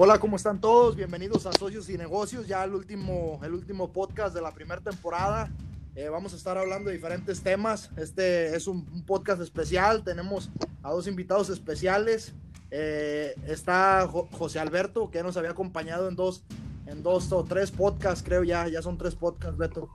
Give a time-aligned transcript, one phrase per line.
[0.00, 0.94] Hola, ¿cómo están todos?
[0.94, 5.50] Bienvenidos a Socios y Negocios, ya el último, el último podcast de la primera temporada.
[5.96, 7.90] Eh, vamos a estar hablando de diferentes temas.
[7.96, 10.04] Este es un, podcast especial.
[10.04, 10.50] Tenemos
[10.84, 12.32] a dos invitados especiales.
[12.70, 16.44] Eh, está Jo- José Alberto, que nos había acompañado en dos,
[16.86, 18.68] en dos o tres podcasts, creo ya.
[18.68, 19.88] Ya son tres podcasts, Beto.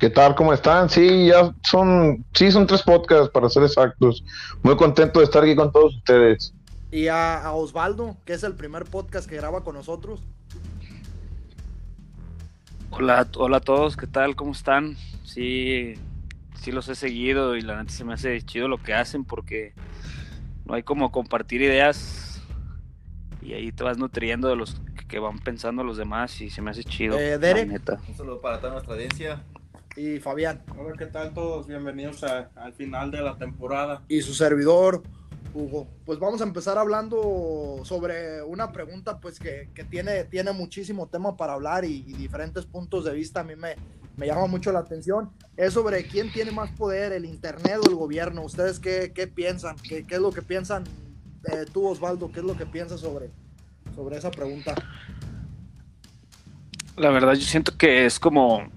[0.00, 0.34] ¿Qué tal?
[0.34, 0.90] ¿Cómo están?
[0.90, 4.24] Sí, ya son, sí, son tres podcasts para ser exactos.
[4.64, 6.52] Muy contento de estar aquí con todos ustedes.
[6.92, 10.22] Y a, a Osvaldo, que es el primer podcast que graba con nosotros.
[12.90, 14.36] Hola, hola a todos, ¿qué tal?
[14.36, 14.96] ¿Cómo están?
[15.24, 15.94] Sí,
[16.54, 19.72] sí los he seguido y la neta se me hace chido lo que hacen porque
[20.66, 22.42] no hay como compartir ideas
[23.40, 26.70] y ahí te vas nutriendo de los que van pensando los demás y se me
[26.70, 27.18] hace chido.
[27.18, 27.68] Eh, la Derek.
[27.68, 27.98] neta.
[28.06, 29.42] Un saludo para toda nuestra audiencia.
[29.96, 30.62] Y Fabián.
[30.78, 31.66] Hola, ¿qué tal todos?
[31.66, 34.02] Bienvenidos a- al final de la temporada.
[34.08, 35.02] y su servidor
[35.54, 35.86] Hugo.
[36.04, 41.36] Pues vamos a empezar hablando sobre una pregunta pues que, que tiene, tiene muchísimo tema
[41.36, 43.40] para hablar y, diferentes puntos de vista.
[43.40, 43.76] A mí me,
[44.16, 45.30] me llama mucho la atención.
[45.56, 48.42] Es sobre quién tiene más poder, el Internet o el gobierno.
[48.42, 49.76] ¿Ustedes qué, qué piensan?
[49.76, 50.84] ¿Qué, qué es lo que piensan?
[51.44, 53.30] Eh, tú, Osvaldo, ¿qué es lo que piensas sobre,
[53.94, 54.74] sobre esa pregunta?
[56.96, 58.68] La verdad yo siento que es como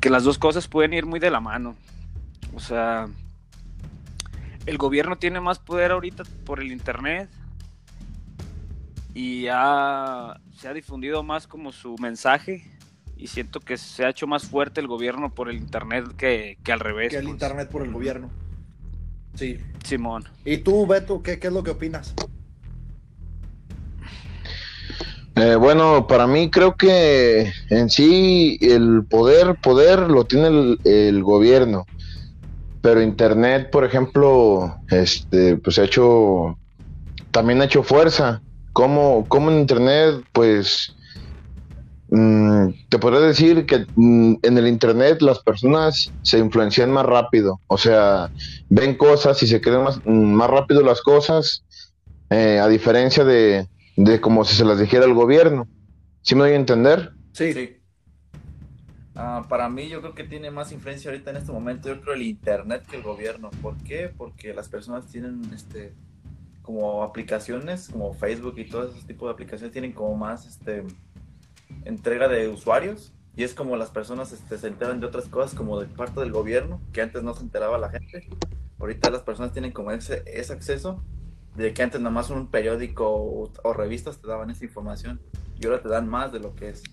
[0.00, 1.74] que las dos cosas pueden ir muy de la mano.
[2.54, 3.08] O sea,
[4.68, 7.30] el gobierno tiene más poder ahorita por el internet
[9.14, 12.70] y ha- se ha difundido más como su mensaje
[13.16, 16.72] y siento que se ha hecho más fuerte el gobierno por el internet que, que
[16.72, 17.10] al revés.
[17.10, 17.32] Que el pues.
[17.32, 18.30] Internet por el gobierno.
[19.34, 19.58] Sí.
[19.84, 20.24] Simón.
[20.44, 22.14] ¿Y tú, Beto, qué, qué es lo que opinas?
[25.36, 31.22] Eh, bueno, para mí creo que en sí el poder, poder lo tiene el, el
[31.22, 31.86] gobierno.
[32.80, 36.58] Pero Internet, por ejemplo, este, pues ha hecho,
[37.30, 38.40] también ha hecho fuerza.
[38.72, 40.94] Como, como en Internet, pues,
[42.10, 47.60] mm, te podría decir que mm, en el Internet las personas se influencian más rápido.
[47.66, 48.30] O sea,
[48.68, 51.64] ven cosas y se creen más, mm, más rápido las cosas,
[52.30, 53.66] eh, a diferencia de,
[53.96, 55.66] de como si se las dijera el gobierno.
[56.22, 57.12] ¿Sí me doy a entender?
[57.32, 57.77] Sí.
[59.20, 62.14] Ah, para mí yo creo que tiene más influencia ahorita en este momento, yo creo
[62.14, 63.50] el internet que el gobierno.
[63.60, 64.12] ¿Por qué?
[64.16, 65.92] Porque las personas tienen este
[66.62, 70.84] como aplicaciones como Facebook y todo ese tipo de aplicaciones tienen como más este
[71.84, 75.80] entrega de usuarios y es como las personas este, se enteran de otras cosas como
[75.80, 78.28] de parte del gobierno que antes no se enteraba la gente.
[78.78, 81.02] Ahorita las personas tienen como ese, ese acceso
[81.56, 85.20] de que antes nada más un periódico o revistas te daban esa información
[85.58, 86.84] y ahora te dan más de lo que es.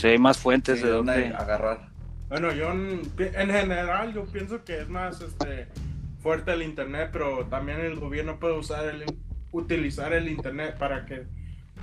[0.00, 1.34] Sí, hay más fuentes Sí, de de dónde donde...
[1.34, 1.90] agarrar.
[2.28, 5.68] Bueno, yo en, en general yo pienso que es más este
[6.18, 9.04] fuerte el internet, pero también el gobierno puede usar el
[9.50, 11.28] utilizar el internet para que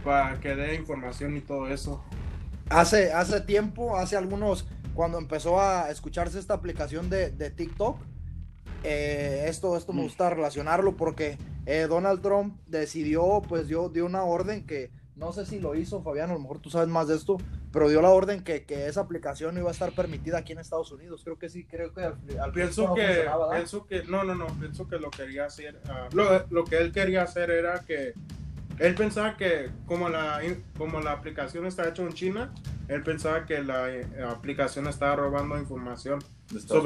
[0.04, 2.04] para que dé información y todo eso.
[2.70, 8.08] Hace, hace tiempo, hace algunos, cuando empezó a escucharse esta aplicación de, de TikTok,
[8.84, 10.04] eh, esto, esto me Mm.
[10.04, 15.46] gusta relacionarlo porque eh, Donald Trump decidió, pues dio, dio una orden que, no sé
[15.46, 17.38] si lo hizo, Fabián, a lo mejor tú sabes más de esto,
[17.72, 20.60] pero dio la orden que, que esa aplicación no iba a estar permitida aquí en
[20.60, 21.22] Estados Unidos.
[21.24, 24.36] Creo que sí, creo que al, al principio Pienso no que pienso que no, no,
[24.36, 28.14] no, pienso que lo quería hacer ah, lo, lo que él quería hacer era que
[28.80, 30.42] él pensaba que como la
[30.78, 32.54] como la aplicación está hecha en China,
[32.88, 36.20] él pensaba que la eh, aplicación estaba robando información
[36.54, 36.84] Estados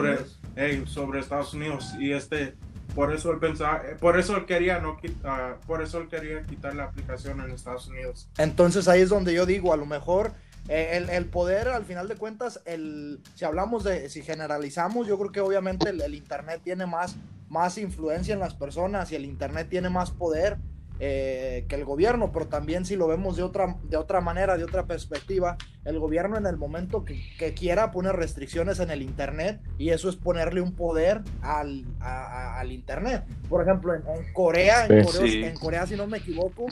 [0.55, 1.93] sobre, sobre Estados Unidos.
[1.99, 2.55] Y este
[2.95, 6.07] por eso él pensaba eh, por eso él quería no quit- ah, por eso él
[6.07, 8.29] quería quitar la aplicación en Estados Unidos.
[8.37, 10.31] Entonces ahí es donde yo digo, a lo mejor
[10.67, 15.17] eh, el, el poder, al final de cuentas, el, si hablamos de, si generalizamos, yo
[15.17, 17.15] creo que obviamente el, el Internet tiene más,
[17.49, 20.57] más influencia en las personas y el Internet tiene más poder
[20.99, 24.65] eh, que el gobierno, pero también si lo vemos de otra, de otra manera, de
[24.65, 25.57] otra perspectiva,
[25.89, 30.07] el gobierno en el momento que, que quiera pone restricciones en el Internet y eso
[30.09, 32.23] es ponerle un poder al, a-
[32.55, 33.23] a- al Internet.
[33.49, 35.03] Por ejemplo, en, en Corea, en.
[35.03, 35.43] Corea Sí.
[35.43, 36.67] en Corea, si no me equivoco,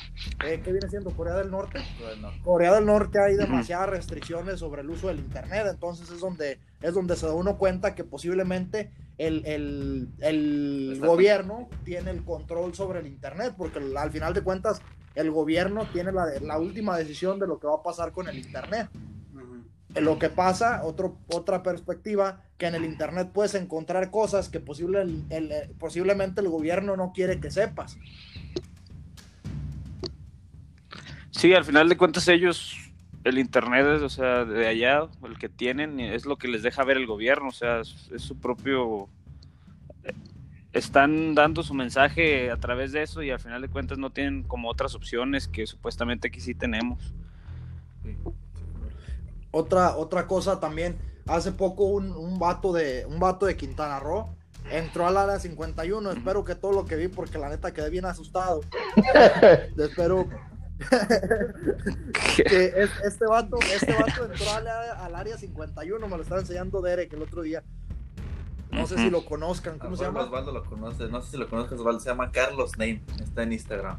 [0.45, 1.79] eh, ¿qué viene siendo Corea del Norte?
[1.99, 6.59] Bueno, Corea del Norte hay demasiadas restricciones sobre el uso del internet, entonces es donde
[6.81, 12.75] es donde se da uno cuenta que posiblemente el, el- el gobierno tiene el control
[12.75, 14.79] sobre el internet, porque al final de cuentas
[15.15, 18.37] el gobierno tiene la, la última decisión de lo que va a pasar con el
[18.37, 18.87] internet.
[19.97, 20.05] Ujú.
[20.05, 25.01] Lo que pasa, otro, otra perspectiva, que en el internet puedes encontrar cosas que posible,
[25.01, 27.97] el- el- posiblemente el gobierno no quiere que sepas.
[31.31, 32.75] Sí, al final de cuentas ellos,
[33.23, 36.83] el internet es, o sea, de allá, el que tienen, es lo que les deja
[36.83, 39.07] ver el gobierno, o sea, es, es su propio,
[40.73, 44.43] están dando su mensaje a través de eso y al final de cuentas no tienen
[44.43, 47.13] como otras opciones que supuestamente aquí sí tenemos.
[49.51, 50.97] Otra, otra cosa también,
[51.27, 54.29] hace poco un, un, vato de, un vato de Quintana Roo
[54.71, 58.05] entró al área 51, espero que todo lo que vi, porque la neta quedé bien
[58.05, 58.61] asustado.
[59.77, 60.27] espero
[62.35, 62.73] que
[63.03, 67.21] este vato, este vato entró al, al, área 51, me lo estaba enseñando Derek el
[67.23, 67.63] otro día.
[68.71, 70.23] No sé si lo conozcan, ¿cómo se llama?
[70.23, 73.53] Osvaldo lo conoce, no sé si lo conozcas, Osvaldo, se llama Carlos Name, está en
[73.53, 73.97] Instagram.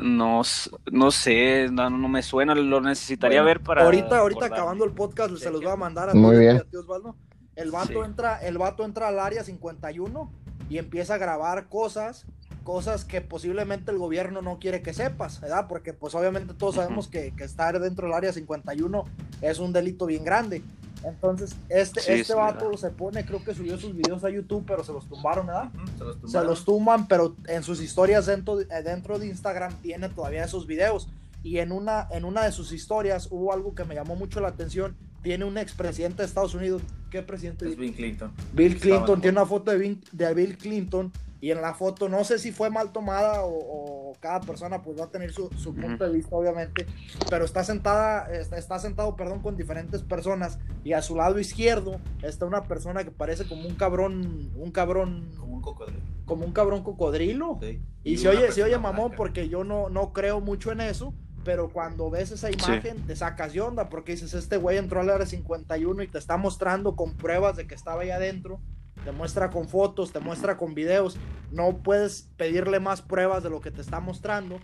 [0.00, 0.42] No,
[0.90, 3.84] no sé, no, no me suena, lo necesitaría ver para.
[3.84, 6.58] Ahorita, ahorita acabando el podcast, se los voy a mandar a, Muy bien.
[6.58, 7.16] a Osvaldo.
[7.56, 10.32] El vato, entra, el vato entra al área 51
[10.70, 12.24] y empieza a grabar cosas,
[12.64, 15.66] cosas que posiblemente el gobierno no quiere que sepas, ¿verdad?
[15.68, 19.04] Porque pues obviamente todos sabemos que, que estar dentro del área 51
[19.42, 20.62] es un delito bien grande.
[21.04, 24.64] Entonces, este, Sí, este sí, vato se pone, creo que subió sus videos a YouTube,
[24.66, 25.70] pero se los tumbaron, ¿verdad?
[25.98, 26.46] Se los Se tumbaron.
[26.50, 30.66] los tumban, pero en sus historias dentro, de- eh, dentro de Instagram tiene todavía esos
[30.66, 31.08] videos.
[31.42, 34.48] Y en una, en una de sus historias hubo algo que me llamó mucho la
[34.48, 34.94] atención.
[35.22, 36.82] Tiene un expresidente de Estados Unidos.
[37.10, 37.66] ¿Qué presidente?
[37.68, 38.30] Es Bill Clinton.
[38.52, 39.14] Bill Estaba Clinton.
[39.16, 41.12] en Tiene una foto de Bill, de Bill Clinton.
[41.40, 44.98] Y en la foto, no sé si fue mal tomada o, o cada persona pues
[45.00, 46.86] va a tener su, su punto de vista, obviamente.
[47.30, 50.58] Pero está sentada, está, está sentado, perdón, con diferentes personas.
[50.84, 55.30] Y a su lado izquierdo está una persona que parece como un cabrón, un cabrón,
[55.38, 56.00] Como un cocodrilo.
[56.26, 57.58] como un cabrón cocodrilo.
[57.60, 57.80] sí.
[58.02, 59.16] Y, se una oye, se oye mamón blanca.
[59.16, 61.12] porque yo no, no creo mucho en eso,
[61.44, 65.10] pero cuando ves esa imagen te sacas de onda porque dices, este güey entró al
[65.10, 68.60] área 51 y te está mostrando con pruebas de que estaba ahí adentro,
[69.04, 71.16] te muestra con fotos, te muestra con videos,
[71.50, 74.60] no puedes pedirle más pruebas de lo que te está mostrando.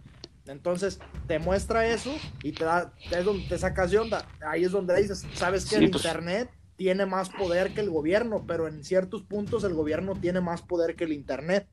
[0.47, 4.25] Entonces te muestra eso y te da, es donde te sacas de onda.
[4.47, 7.91] Ahí es donde dices, sabes que Sí, el pues- internet tiene más poder que el
[7.91, 11.67] gobierno, pero en ciertos puntos el gobierno tiene más poder que el internet.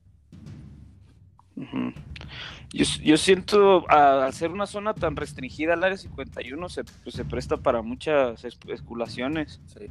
[2.73, 7.13] Yo, yo siento, a- al ser una zona tan restringida, el área 51 se, pues,
[7.15, 9.61] se presta para muchas es- especulaciones.
[9.67, 9.87] Sí.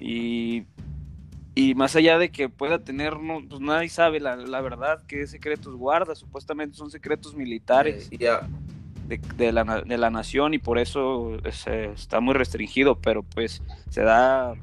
[0.00, 0.64] Y,
[1.54, 5.26] y más allá de que pueda tener, no, pues nadie sabe la, la verdad qué
[5.26, 6.14] secretos guarda.
[6.14, 11.90] Supuestamente son secretos militares de, de la, de la nación y por eso es, eh,
[11.92, 14.54] está muy restringido, pero pues se da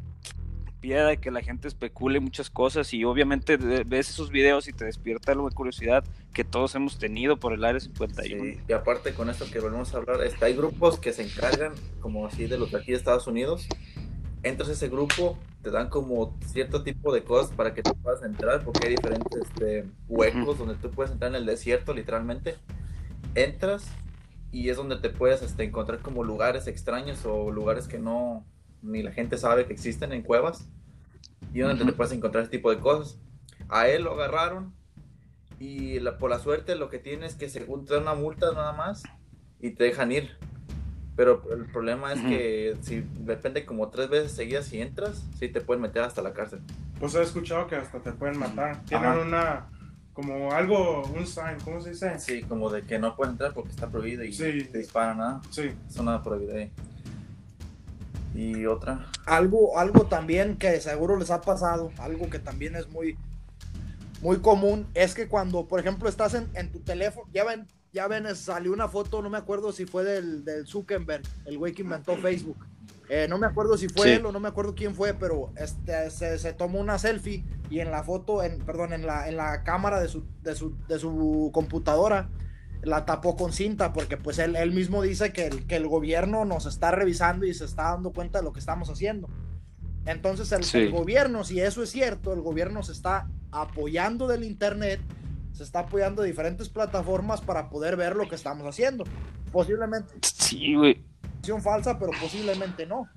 [0.80, 4.86] pie de que la gente especule muchas cosas y obviamente ves esos videos y te
[4.86, 6.04] despierta algo de curiosidad
[6.34, 8.44] que todos hemos tenido por el área 51.
[8.44, 11.74] Sí, y aparte con esto que volvemos a hablar, este, hay grupos que se encargan,
[12.00, 13.68] como así de los de aquí de Estados Unidos.
[14.48, 18.24] Entras a ese grupo, te dan como cierto tipo de cosas para que tú puedas
[18.24, 22.56] entrar, porque hay diferentes este, huecos donde tú puedes entrar en el desierto, literalmente.
[23.36, 23.86] Entras
[24.54, 28.46] y es donde te puedes este, encontrar como lugares extraños o lugares que no
[28.82, 30.70] ni la gente sabe que existen en cuevas
[31.54, 31.92] y donde Ujú.
[31.92, 33.20] te puedes encontrar ese tipo de cosas.
[33.68, 34.74] A él lo agarraron
[35.60, 38.54] y la- por la suerte lo que tiene es que según te dan una multa
[38.54, 39.04] nada más
[39.60, 40.38] y te dejan ir.
[41.18, 45.60] Pero el problema es que si depende como tres veces seguidas si entras, sí te
[45.62, 46.60] pueden meter hasta la cárcel.
[47.00, 48.82] Pues he escuchado que hasta te pueden matar.
[48.86, 49.20] Tienen Ajá.
[49.22, 49.66] una,
[50.14, 52.20] como algo, un sign, ¿cómo se dice?
[52.20, 54.64] Sí, como de que no pueden entrar porque está prohibido y Sí.
[54.72, 55.42] te disparan nada.
[55.50, 55.72] Sí.
[55.90, 56.72] Zona prohibida ahí.
[58.36, 59.08] Y otra.
[59.26, 63.18] algo, algo también que seguro les ha pasado, algo que también es muy,
[64.22, 67.66] muy común, es que cuando, por ejemplo, estás en, en tu teléfono, ya ven,
[67.98, 71.74] ya ven, salió una foto, no me acuerdo si fue del, del Zuckerberg, el güey
[71.74, 72.58] que inventó Facebook.
[73.10, 74.10] Eh, no me acuerdo si fue Sí.
[74.14, 77.80] él o no me acuerdo quién fue, pero este, se, se tomó una selfie y
[77.80, 81.00] en la foto, en, perdón, en la, en la cámara de su, de su, de
[81.00, 82.30] su computadora,
[82.84, 86.46] la tapó con cinta porque pues él, él mismo dice que el, que el gobierno
[86.46, 89.28] nos está revisando y se está dando cuenta de lo que estamos haciendo.
[90.06, 90.78] Entonces el, Sí.
[90.78, 95.00] el gobierno, si eso es cierto, el gobierno se está apoyando del Internet,
[95.54, 99.04] se está apoyando de diferentes plataformas para poder ver lo que estamos haciendo.
[99.52, 101.04] Posiblemente Sí, güey.
[101.62, 103.08] falsa, pero posiblemente no.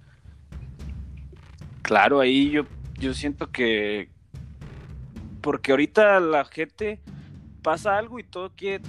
[1.82, 2.62] Claro, ahí yo,
[2.98, 4.08] yo siento que.
[5.40, 7.00] Porque ahorita la gente
[7.62, 8.84] pasa algo y todo quiere.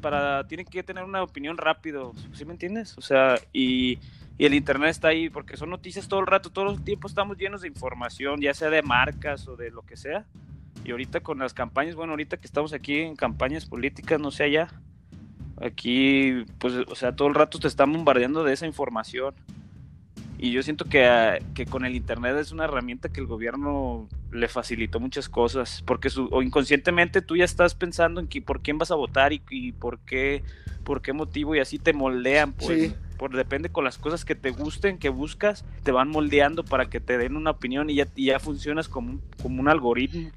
[0.00, 2.96] Para, tiene que tener una opinión rápido, ¿sí me entiendes?
[2.96, 3.98] O sea, y,
[4.38, 7.36] y el internet está ahí porque son noticias todo el rato, todo el tiempo estamos
[7.36, 10.24] llenos de información, ya sea de marcas o de lo que sea.
[10.84, 14.44] Y ahorita con las campañas, bueno, ahorita que estamos aquí en campañas políticas, no sé
[14.44, 14.68] allá,
[15.60, 19.34] aquí, pues, o sea, todo el rato te están bombardeando de esa información.
[20.42, 24.08] Y yo siento que, ah, que con el Internet es una herramienta que el gobierno
[24.32, 28.62] le facilitó muchas cosas, porque su, o inconscientemente tú ya estás pensando en que, por
[28.62, 30.42] quién vas a votar y, y por, qué,
[30.82, 32.54] por qué motivo y así te moldean.
[32.54, 32.94] Pues, Sí.
[33.18, 37.00] por, depende con las cosas que te gusten, que buscas, te van moldeando para que
[37.00, 40.30] te den una opinión y ya, y ya funcionas como un, como un algoritmo.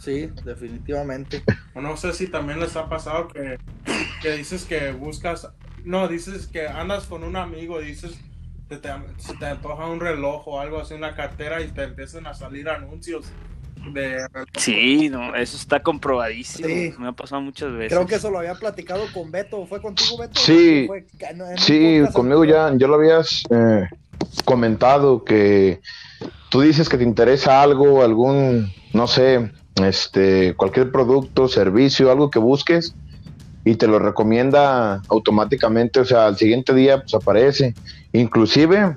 [0.00, 1.42] Sí, definitivamente.
[1.74, 3.58] O no sé si también les ha pasado que,
[4.22, 5.48] que dices que buscas,
[5.84, 8.18] no, dices que andas con un amigo, dices,
[8.68, 8.88] te, te,
[9.18, 12.70] se te antoja un reloj o algo así, una cartera y te empiezan a salir
[12.70, 13.26] anuncios
[13.92, 14.26] de.
[14.56, 16.68] Sí, no, eso está comprobadísimo.
[16.68, 16.94] Sí.
[16.98, 17.92] Me ha pasado muchas veces.
[17.92, 19.66] Creo que eso lo había platicado con Beto.
[19.66, 20.40] ¿Fue contigo, Beto?
[20.40, 20.84] Sí.
[20.86, 23.86] Fue- que no, en Sí, conmigo ya, ya lo habías eh,
[24.44, 25.80] comentado que
[26.48, 29.50] tú dices que te interesa algo, algún, no sé,
[29.84, 32.94] este, cualquier producto, servicio, algo que busques
[33.64, 37.74] y te lo recomienda automáticamente, o sea, al siguiente día pues aparece.
[38.12, 38.96] Inclusive,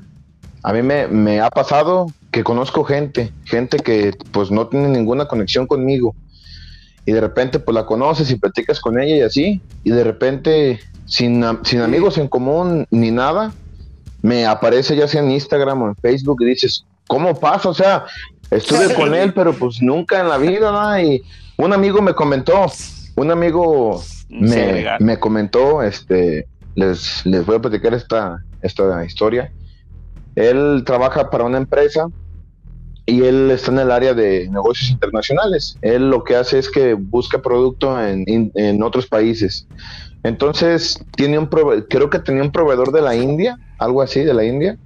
[0.64, 5.28] a mí me, me ha pasado que conozco gente, gente que pues no tiene ninguna
[5.28, 6.16] conexión conmigo
[7.06, 10.80] y de repente pues la conoces y platicas con ella y así y de repente
[11.06, 13.54] sin, sin amigos en común ni nada
[14.22, 17.70] me aparece ya sea en Instagram o en Facebook y dices ¿cómo pasa?
[17.70, 18.06] o sea
[18.56, 21.00] estuve con él pero pues nunca en la vida ¿no?
[21.00, 21.24] y
[21.58, 22.66] un amigo me comentó
[23.16, 29.52] un amigo me, me comentó este les, les voy a platicar esta, esta historia
[30.36, 32.08] él trabaja para una empresa
[33.06, 35.78] y él está en el área de negocios internacionales.
[35.82, 39.68] Él lo que hace es que busca producto en, in- en otros países.
[40.24, 44.34] Entonces, tiene un prove- creo que tenía un proveedor de la India, algo así, de
[44.34, 44.78] la India.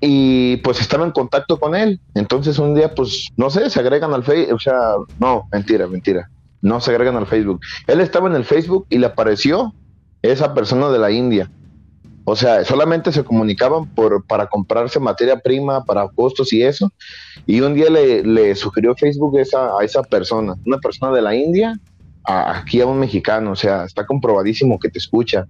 [0.00, 2.00] Y pues estaba en contacto con él.
[2.14, 4.54] Entonces, un día, pues, no sé, se agregan al Facebook.
[4.54, 4.78] O sea,
[5.18, 6.30] no, mentira, mentira.
[6.60, 7.60] No se agregan al Facebook.
[7.86, 9.72] Él estaba en el Facebook y le apareció
[10.22, 11.50] esa persona de la India.
[12.28, 16.92] O sea, solamente se comunicaban por, para comprarse materia prima, para costos y eso.
[17.46, 21.36] Y un día le, le sugirió Facebook esa, a esa persona, una persona de la
[21.36, 21.78] India,
[22.24, 23.52] aquí a un mexicano.
[23.52, 25.46] O sea, está comprobadísimo que te escucha.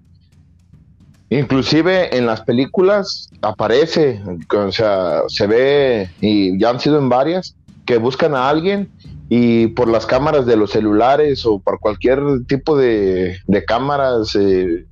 [1.28, 4.22] Inclusive en las películas aparece,
[4.54, 8.88] o sea, se ve, y ya han sido en varias, que buscan a alguien
[9.28, 14.86] y por las cámaras de los celulares o por cualquier tipo de, de cámaras, eh,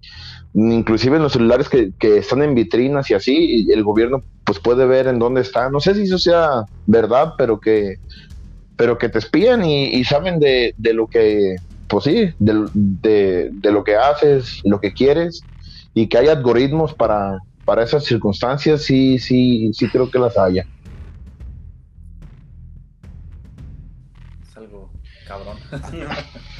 [0.54, 4.86] inclusive en los celulares que, que están en vitrinas y así, el gobierno pues puede
[4.86, 5.70] ver en dónde está.
[5.70, 7.98] No sé si eso sea verdad, pero que
[8.76, 11.54] pero que te espían y, saben de, de lo que,
[11.86, 15.44] pues sí, de, de lo que haces, lo que quieres,
[15.94, 20.64] y que hay algoritmos para, para esas circunstancias, sí, sí, sí creo que las haya.
[24.42, 24.90] Es algo
[25.26, 25.58] cabrón.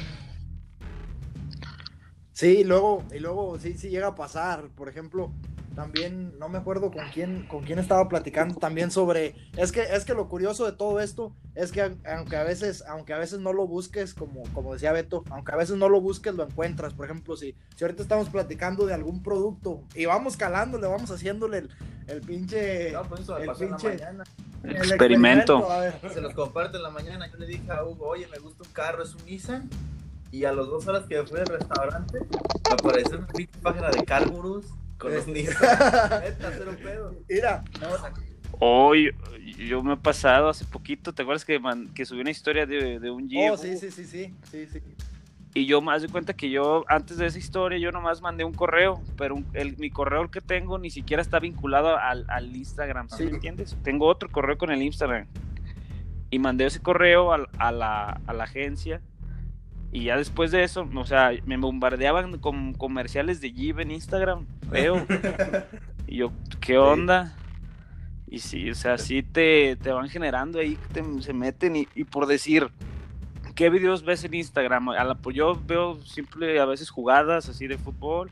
[2.35, 4.67] Sí, y luego, y luego sí, sí llega a pasar.
[4.75, 5.31] Por ejemplo,
[5.75, 9.35] también no me acuerdo con quién, con quién estaba platicando también sobre.
[9.57, 13.13] Es que, es que lo curioso de todo esto es que aunque a veces, aunque
[13.13, 16.33] a veces no lo busques, como, como decía Beto, aunque a veces no lo busques,
[16.33, 16.93] lo encuentras.
[16.93, 21.57] Por ejemplo, si, si ahorita estamos platicando de algún producto y vamos calándole, vamos haciéndole
[21.59, 21.69] el,
[22.07, 22.91] el pinche.
[22.91, 24.23] No, pues eso el pinche- mañana.
[24.63, 25.69] el Experimento.
[25.69, 25.99] a ver.
[26.13, 27.29] Se los comparto en la mañana.
[27.31, 29.69] Yo le dije a Hugo, oye, me gusta un carro, es un Nissan.
[30.31, 34.03] Y a las dos horas que fui al restaurante, me apareció una pinche página de
[34.03, 34.65] Carburus
[34.97, 37.15] con los pedo.
[37.29, 37.63] Mira,
[38.59, 39.11] Hoy
[39.67, 42.99] yo me he pasado hace poquito, ¿te acuerdas que, man- que subí una historia de,
[42.99, 43.51] de un Jeep?
[43.51, 44.79] oh, sí, sí, sí, sí, sí, sí.
[45.53, 48.53] Y yo más de cuenta que yo, antes de esa historia, yo nomás mandé un
[48.53, 53.09] correo, pero un- el, mi correo que tengo ni siquiera está vinculado al, al Instagram,
[53.09, 53.23] ¿sí Sí.
[53.25, 53.75] me entiendes?
[53.83, 55.27] Tengo otro correo con el Instagram.
[56.29, 59.01] Y mandé ese correo a, la, a la agencia.
[59.95, 64.45] Y ya después de eso, o sea, me bombardeaban con comerciales de Jeep en Instagram,
[64.69, 65.05] feo.
[66.07, 67.33] y yo, ¿qué onda?
[68.27, 72.03] Y sí, o sea, sí te, te van generando ahí, te- se meten y, y
[72.03, 72.67] por decir,
[73.55, 74.89] ¿qué videos ves en Instagram?
[74.89, 78.29] A la, pues yo veo simple a veces jugadas así de fútbol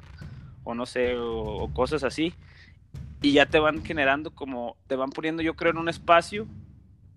[0.65, 2.33] o no sé, o, o cosas así.
[3.21, 6.45] Y ya te van generando como, te van poniendo yo creo en un espacio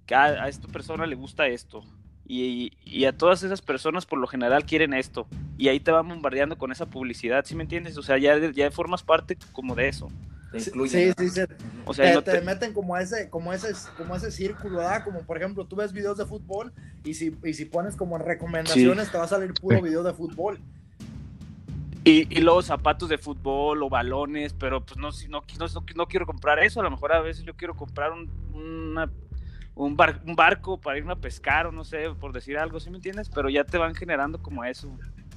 [0.07, 1.83] que a, a esta persona le gusta esto.
[2.29, 5.27] Y, y a todas esas personas por lo general quieren esto.
[5.59, 7.97] Y ahí te van bombardeando con esa publicidad, ¿sí me entiendes?
[7.99, 10.11] O sea, ya, ya formas parte como de eso.
[10.51, 11.15] Te Sí, incluyen.
[11.17, 11.55] sí, sí, sí.
[11.87, 14.79] O sea, te, no te te- meten como a ese, como ese, como ese círculo,
[14.79, 15.05] ¿verdad?
[15.05, 16.73] Como por ejemplo, tú ves videos de fútbol
[17.05, 20.13] y si, y si pones como en recomendaciones, te va a salir puro video de
[20.13, 20.59] fútbol.
[22.05, 25.67] Y, y luego zapatos de fútbol o balones, pero pues no, no, no,
[25.97, 26.81] no quiero comprar eso.
[26.81, 29.11] A lo mejor a veces yo quiero comprar un, una-
[29.77, 32.91] un, bar- un barco para irme a pescar o no sé, por decir algo, ¿sí
[32.91, 33.29] me entiendes?
[33.33, 34.91] Pero ya te van generando como eso.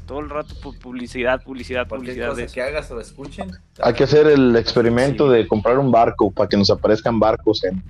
[0.08, 3.52] Todo el rato pu- publicidad, publicidad, publicidad de que hagas o escuchen.
[3.84, 5.38] Hay que hacer el experimento Sí.
[5.38, 7.84] de comprar un barco para que nos aparezcan barcos en...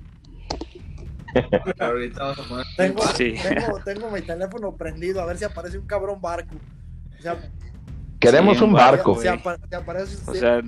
[1.78, 2.66] Ahorita vamos a poner.
[2.76, 3.34] Tengo, Sí.
[3.42, 6.56] tengo, tengo mi teléfono prendido a ver si aparece un cabrón barco.
[7.18, 7.36] O sea,
[8.18, 9.18] Queremos Sí, un barco.
[9.18, 10.60] si, apa- si aparece, O sea,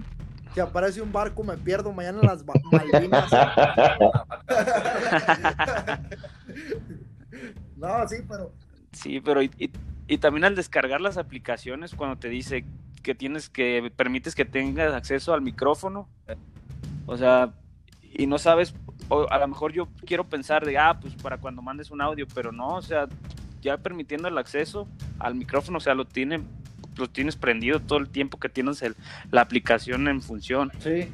[0.54, 3.30] si aparece un barco, me pierdo mañana en las Malvinas.
[7.76, 8.52] No, sí, pero.
[8.92, 9.50] Sí, pero y,
[10.06, 12.64] y, también al descargar las aplicaciones, cuando te dice
[13.02, 16.08] que tienes que, permites que tengas acceso al micrófono,
[17.06, 17.52] o sea,
[18.02, 18.74] y no sabes,
[19.08, 22.26] o a lo mejor yo quiero pensar de, ah, pues para cuando mandes un audio,
[22.32, 23.08] pero no, o sea,
[23.60, 24.86] ya permitiendo el acceso
[25.18, 26.42] al micrófono, o sea, lo tiene,
[26.96, 28.96] lo tienes prendido todo el tiempo que tienes el,
[29.30, 30.70] la aplicación en función.
[30.80, 31.08] Sí.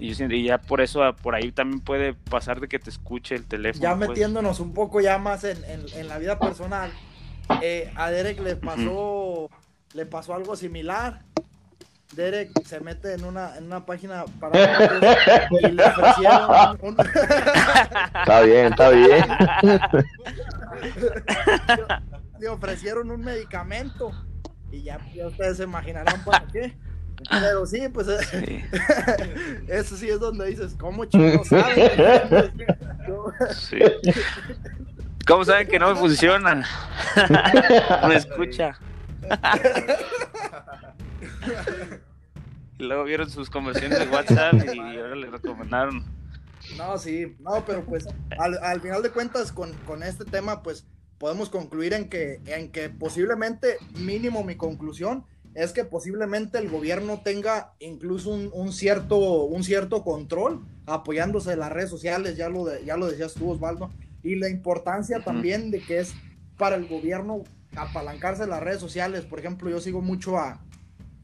[0.00, 3.82] Y, ya por eso, por ahí también puede pasar de que te escuche el teléfono.
[3.82, 4.08] Ya pues.
[4.08, 6.90] metiéndonos un poco ya más en, en, la vida personal,
[7.60, 9.50] eh, a Derek le pasó,
[9.92, 11.20] le pasó algo similar.
[12.14, 14.58] Derek se mete en una, en una página para
[15.50, 16.96] y le ofrecieron un...
[16.98, 19.24] Está bien, está bien.
[22.40, 24.12] le ofrecieron un medicamento
[24.70, 26.76] y ya, ya ustedes se imaginarán para qué.
[27.30, 28.64] Pero sí, pues eh,
[29.68, 32.52] eso sí es donde dices, ¿cómo chicos saben?
[33.56, 33.78] Sí.
[35.26, 36.64] ¿Cómo saben que no me funciona?
[38.02, 38.78] no escucha.
[42.78, 46.04] y luego vieron sus conversiones de WhatsApp y ahora le recomendaron.
[46.76, 48.06] No, sí, no, pero pues
[48.38, 50.86] al, al final de cuentas con, con, este tema, pues
[51.20, 57.20] podemos concluir en que, en que posiblemente, mínimo mi conclusión, es que posiblemente el gobierno
[57.22, 62.96] tenga incluso un, cierto, un cierto control apoyándose en las redes sociales, ya lo, ya
[62.96, 63.90] lo decías tú, Osvaldo,
[64.22, 66.14] y la importancia también de que es
[66.56, 67.44] para el gobierno
[67.76, 69.26] apalancarse en las redes sociales.
[69.26, 70.58] Por ejemplo, yo sigo mucho a,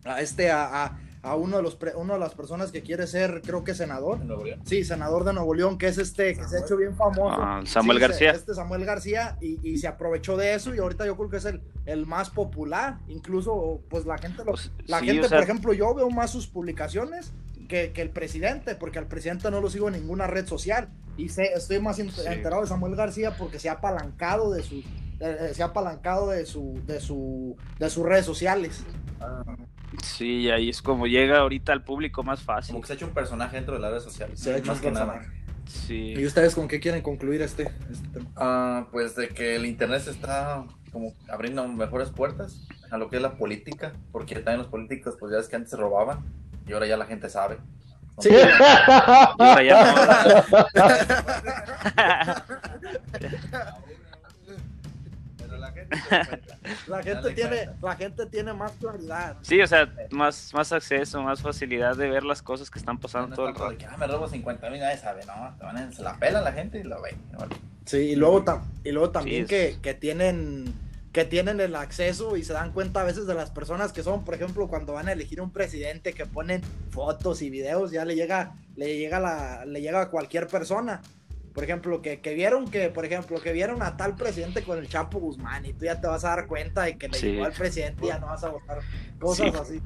[0.05, 1.01] a este, a, a
[1.35, 4.21] uno de los una de las personas que quiere ser, creo que senador.
[4.65, 7.37] Sí, senador de Nuevo León, que es este, que se ha hecho bien famoso.
[7.41, 8.31] Ah, Samuel García.
[8.31, 11.61] Este Samuel García, y, se aprovechó de eso, y ahorita yo creo que es el,
[11.87, 12.99] el más popular.
[13.09, 17.33] Incluso, pues la gente, pues, la gente, por ejemplo, yo veo más sus publicaciones
[17.67, 20.89] que, el presidente, porque al presidente no lo sigo en ninguna red social.
[21.17, 24.83] Y sé, estoy más enterado de Samuel García porque se ha apalancado de su,
[25.21, 28.85] eh, se ha apalancado de su, de su, de sus redes sociales.
[29.21, 29.43] Ah.
[30.03, 32.73] Sí, ahí es como llega ahorita al público más fácil.
[32.73, 34.39] Como que se ha hecho un personaje dentro de las redes sociales.
[34.39, 35.23] Se ha hecho más que nada.
[35.67, 36.15] Sí.
[36.17, 38.31] ¿Y ustedes con qué quieren concluir este, este tema?
[38.37, 43.17] Ah, pues de que el internet se está como abriendo mejores puertas a lo que
[43.17, 46.25] es la política, porque también los políticos, pues ya es que antes se robaban
[46.67, 47.59] y ahora ya la gente sabe.
[48.19, 48.31] Sí.
[49.39, 50.45] ahora ya
[53.65, 53.77] no.
[56.87, 59.37] la gente tiene, la gente tiene más claridad.
[59.43, 63.35] Sí, o sea, más, más acceso, más facilidad de ver las cosas que están pasando
[63.35, 63.87] todo el rato.
[63.91, 67.01] Ah, me robo 50 mil, nadie sabe, no, se la pela la gente y lo
[67.01, 67.17] ve.
[67.85, 68.45] Sí, y luego,
[68.85, 70.75] y luego también que, que tienen
[71.17, 74.23] que tienen el acceso y se dan cuenta a veces de las personas que son,
[74.23, 78.15] por ejemplo, cuando van a elegir un presidente que ponen fotos y videos, ya le
[78.15, 81.01] llega, le llega la, le llega a cualquier persona
[81.57, 85.19] por ejemplo, que, vieron que, por ejemplo, que vieron a tal presidente con el Chapo
[85.19, 88.05] Guzmán y tú ya te vas a dar cuenta de que le llegó al presidente
[88.05, 88.81] y ya no vas a votar
[89.19, 89.81] cosas así.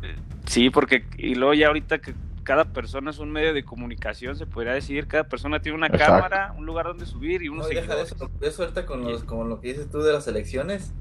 [0.46, 4.46] Sí, porque y luego ya ahorita que cada persona es un medio de comunicación, se
[4.46, 8.16] podría decir, cada persona tiene una cámara, un lugar donde subir y unos no, seguidores.
[8.40, 10.92] Eso, ahorita con, los, con lo que dices tú de las elecciones,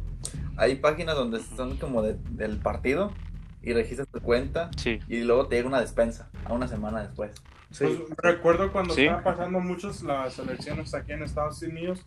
[0.55, 3.11] hay páginas donde son como del partido
[3.63, 7.31] y registras tu cuenta y luego te llega una despensa a una semana después.
[7.77, 12.03] Pues, recuerdo cuando estaban pasando muchas las elecciones aquí en Estados Unidos.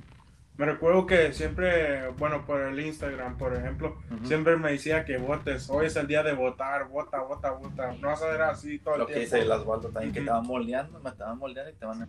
[0.59, 5.71] Me recuerdo que siempre, bueno, por el Instagram, por ejemplo, siempre me decía que votes.
[5.71, 7.95] Hoy es el día de votar, vota, vota, vota.
[8.01, 9.21] No vas a ver así todo Lo el tiempo.
[9.25, 11.75] Lo que dice el Osvaldo también, que te van moldeando, me te van moldeando y
[11.75, 12.09] te van a...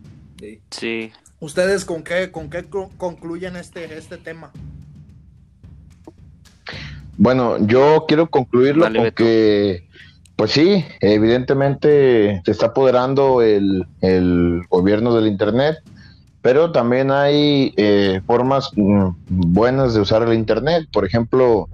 [0.71, 1.13] Sí.
[1.39, 2.65] ¿Ustedes con qué, con qué
[2.97, 4.51] concluyen este, este tema?
[7.15, 9.87] Bueno, yo quiero concluirlo con que
[10.35, 13.85] pues sí, evidentemente se está apoderando el,
[14.69, 15.77] gobierno del Internet,
[16.41, 20.87] pero también hay eh, formas mm, buenas de usar el Internet.
[20.91, 21.69] Por ejemplo,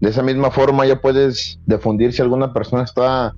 [0.00, 3.34] de esa misma forma ya puedes difundir si alguna persona está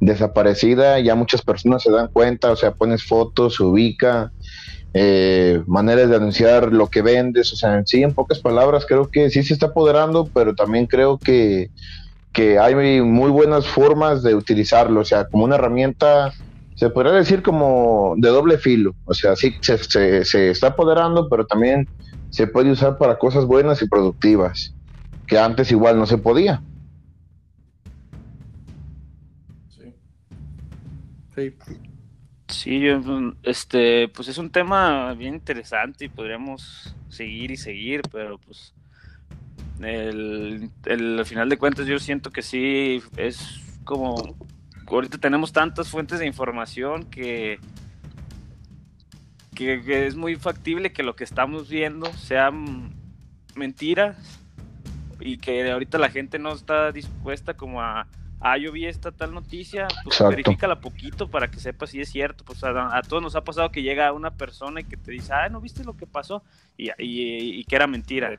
[0.00, 4.30] desaparecida, ya muchas personas se dan cuenta, o sea, pones fotos, se ubica,
[4.94, 9.30] eh, maneras de anunciar lo que vendes, o sea, sí, en pocas palabras, creo que
[9.30, 11.70] sí se está apoderando, pero también creo que
[12.32, 16.32] que hay muy buenas formas de utilizarlo, o sea, como una herramienta,
[16.74, 19.78] se podría decir como de doble filo, o sea, sí se,
[20.24, 21.88] se, está apoderando, pero también
[22.30, 24.74] se puede usar para cosas buenas y productivas,
[25.26, 26.62] que antes igual no se podía.
[29.68, 29.94] Sí.
[31.34, 31.56] Sí.
[32.48, 32.84] Sí,
[33.42, 38.72] este, pues es un tema bien interesante y podríamos seguir y seguir, pero pues
[39.82, 44.36] el, al final de cuentas yo siento que sí es como
[44.86, 47.58] ahorita tenemos tantas fuentes de información que,
[49.54, 52.50] que, es muy factible que lo que estamos viendo sea
[53.54, 54.16] mentiras
[55.20, 58.06] y que ahorita la gente no está dispuesta como a,
[58.40, 60.30] ah, yo vi esta tal noticia, pues Exacto.
[60.30, 62.44] verifícala poquito para que sepas si es cierto.
[62.44, 65.32] Pues a, a todos nos ha pasado que llega una persona y que te dice,
[65.32, 66.44] ah, ¿no viste lo que pasó?
[66.76, 68.38] Y, y- y que era mentira.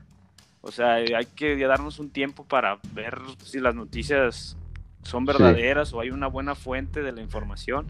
[0.62, 4.56] O sea, hay que darnos un tiempo para ver si las noticias
[5.02, 7.86] son verdaderas o hay una buena fuente de la información.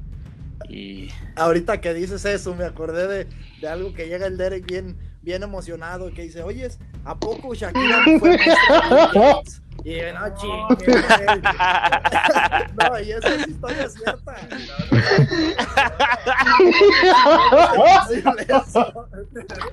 [0.69, 3.27] Y Ahorita que dices eso, me acordé de,
[3.61, 6.69] de algo que llega el Derek bien, bien emocionado, que dice, oye,
[7.05, 11.41] ¿a poco Shakira fue maestra de Bill Gates?" Y yo, no, chingue, güey".
[12.91, 14.35] No, y esa es historia cierta.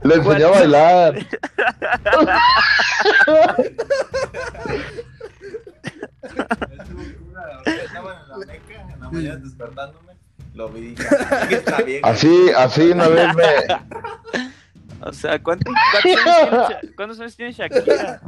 [0.03, 1.17] Le enseñé a bailar.
[7.65, 10.13] Estaba en la meca, en la mañana despertándome,
[10.53, 12.01] lo vi y dije, "Ah, está bien.
[12.03, 13.43] Así, así una vez me,
[15.07, 18.21] O sea, ¿cuántos, cuántos años tiene Sha- cuántos años tiene Shakira?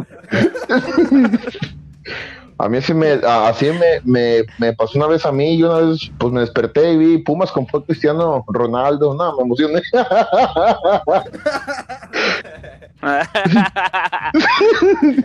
[2.57, 5.77] a mí sí me, así me, me, me pasó una vez a mí, y una
[5.79, 9.81] vez pues me desperté y vi Pumas con fue Cristiano Ronaldo, no, me emocioné.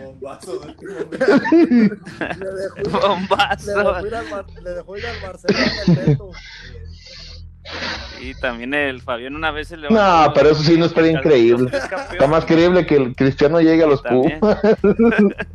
[0.03, 0.59] Bombazo
[2.91, 4.01] Bombazo.
[4.63, 6.17] le dejó ir al Barcelona.
[8.21, 11.69] Y también el Fabián una vez se le No, pero eso sí no estaría increíble.
[11.75, 14.01] Está más creíble que el Cristiano llegue a los.
[14.01, 14.59] Pumas.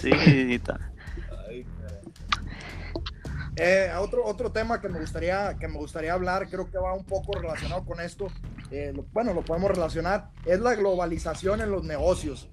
[0.00, 0.60] Sí.
[3.56, 7.04] Eh, otro, otro tema que me gustaría que me gustaría hablar, creo que va un
[7.04, 8.28] poco relacionado con esto.
[8.70, 10.30] eh, lo- bueno, lo podemos relacionar.
[10.44, 12.48] Es la globalización en los negocios.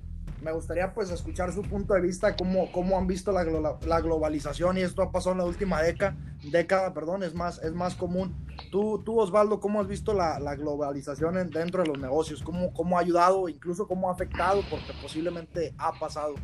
[0.46, 4.00] Me gustaría pues escuchar su punto de vista, cómo, cómo han visto la, glo- la
[4.00, 6.16] globalización y esto ha pasado en la última década,
[6.52, 8.32] década, perdón, es más, es más común.
[8.70, 12.44] Tú, tú Osvaldo, ¿cómo has visto la, la globalización en- dentro de los negocios?
[12.44, 14.62] ¿Cómo, ¿Cómo ha ayudado, incluso cómo ha afectado?
[14.70, 16.36] Porque posiblemente ha pasado.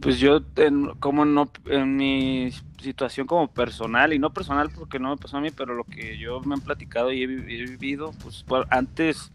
[0.00, 2.50] Pues yo, en, como no, en mi
[2.82, 6.18] situación como personal, y no personal porque no me pasó a mí, pero lo que
[6.18, 9.30] yo me han platicado y he, he vivido, pues antes,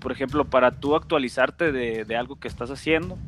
[0.00, 3.18] por ejemplo, para tú actualizarte de, de algo que estás haciendo,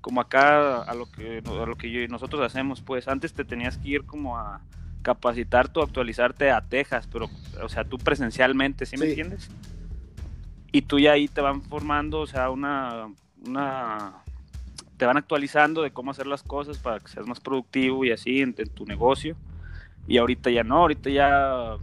[0.00, 3.44] como acá a lo que, a lo que yo y nosotros hacemos, pues antes te
[3.44, 4.60] tenías que ir como a
[5.02, 7.30] capacitarte o actualizarte a Texas, pero,
[7.62, 9.50] o sea, tú presencialmente, ¿sí me entiendes?
[10.72, 13.08] Y tú ya ahí te van formando, o sea, una,
[13.46, 14.14] una
[14.96, 18.40] te van actualizando de cómo hacer las cosas para que seas más productivo y así
[18.40, 19.36] en, en tu negocio.
[20.06, 21.76] Y ahorita ya no, ahorita ya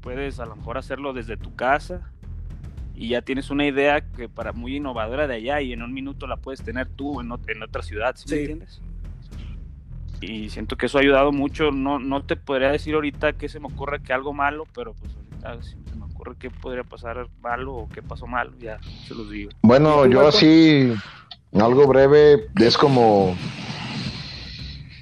[0.00, 2.12] puedes a lo mejor hacerlo desde tu casa
[2.96, 6.26] y ya tienes una idea que para muy innovadora de allá y en un minuto
[6.26, 8.34] la puedes tener tú en, ot- en otra ciudad, ¿sí, Sí.
[8.34, 8.80] me entiendes?
[10.22, 11.70] Y siento que eso ha ayudado mucho.
[11.70, 15.12] No, no te podría decir ahorita que se me ocurre que algo malo, pero pues
[15.44, 19.14] ahorita si se me ocurre que podría pasar malo o qué pasó malo, ya se
[19.14, 19.50] los digo.
[19.60, 20.90] Bueno, ¿Y tú, yo así,
[21.52, 23.36] algo breve, es como,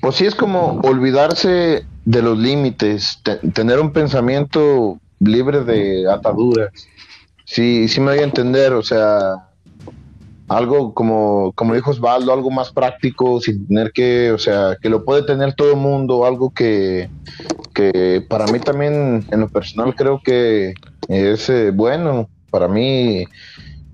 [0.01, 6.89] pues sí es como olvidarse de los límites, te- tener un pensamiento libre de ataduras.
[7.45, 9.35] Sí, sí me voy a entender, o sea,
[10.49, 15.05] algo como, como dijo Osvaldo, algo más práctico, sin tener que, o sea, que lo
[15.05, 17.09] puede tener todo el mundo, algo que,
[17.75, 20.75] que para mí también, en lo personal, creo que
[21.09, 22.29] es eh, bueno.
[22.51, 23.25] Para mí,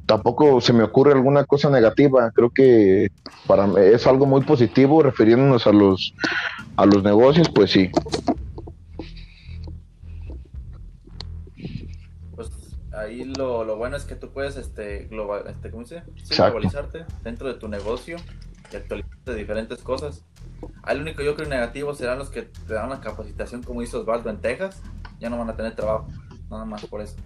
[0.06, 2.30] tampoco se me ocurre alguna cosa negativa.
[2.34, 3.08] Creo que
[3.46, 6.14] para es algo muy positivo refiriéndonos a los
[6.76, 7.90] a los negocios, pues sí.
[13.00, 16.06] Ahí lo, lo bueno es que tú puedes, este, global, este, ¿cómo se dice?
[16.24, 18.16] Sí, globalizarte dentro de tu negocio
[18.72, 20.24] y actualizarte de diferentes cosas.
[20.82, 24.00] Ahí lo único yo creo negativo serán los que te dan una capacitación como hizo
[24.00, 24.82] Osvaldo en Texas,
[25.18, 26.08] ya no van a tener trabajo,
[26.50, 27.16] nada más por eso.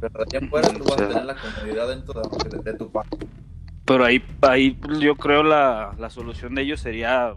[0.00, 2.90] Pero de allá afuera tú vas a tener la comodidad dentro de, de- de tu
[2.90, 3.08] país.
[3.84, 7.34] Pero ahí, ahí yo creo la, la solución de ellos sería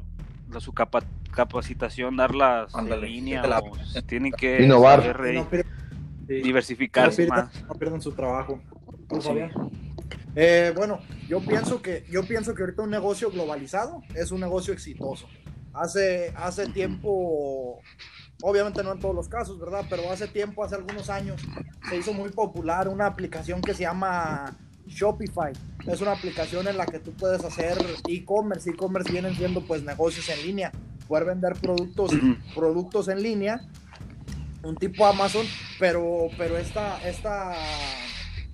[0.51, 3.45] la, su capa- capacitación, darlas Ándale, en línea.
[3.47, 3.71] la- o
[4.07, 5.03] tienen que Innovar.
[5.33, 5.47] no
[6.27, 6.41] sí.
[6.41, 7.63] diversificarse no más.
[7.63, 8.59] no pierdan su trabajo.
[9.07, 9.29] ¿Tú, Sí.
[10.35, 14.73] Eh, bueno, yo pienso que yo pienso que ahorita un negocio globalizado es un negocio
[14.73, 15.27] exitoso.
[15.73, 17.81] Hace hace tiempo,
[18.41, 19.85] obviamente no en todos los casos, ¿verdad?
[19.89, 21.41] Pero hace tiempo, hace algunos años,
[21.87, 24.57] se hizo muy popular una aplicación que se llama
[24.87, 25.53] Shopify.
[25.87, 28.69] Es una aplicación en la que tú puedes hacer e-commerce.
[28.69, 30.71] E-commerce vienen siendo pues negocios en línea,
[31.07, 32.11] poder vender productos
[32.55, 33.61] productos en línea,
[34.63, 35.45] un tipo Amazon,
[35.79, 37.53] pero, pero esta, esta,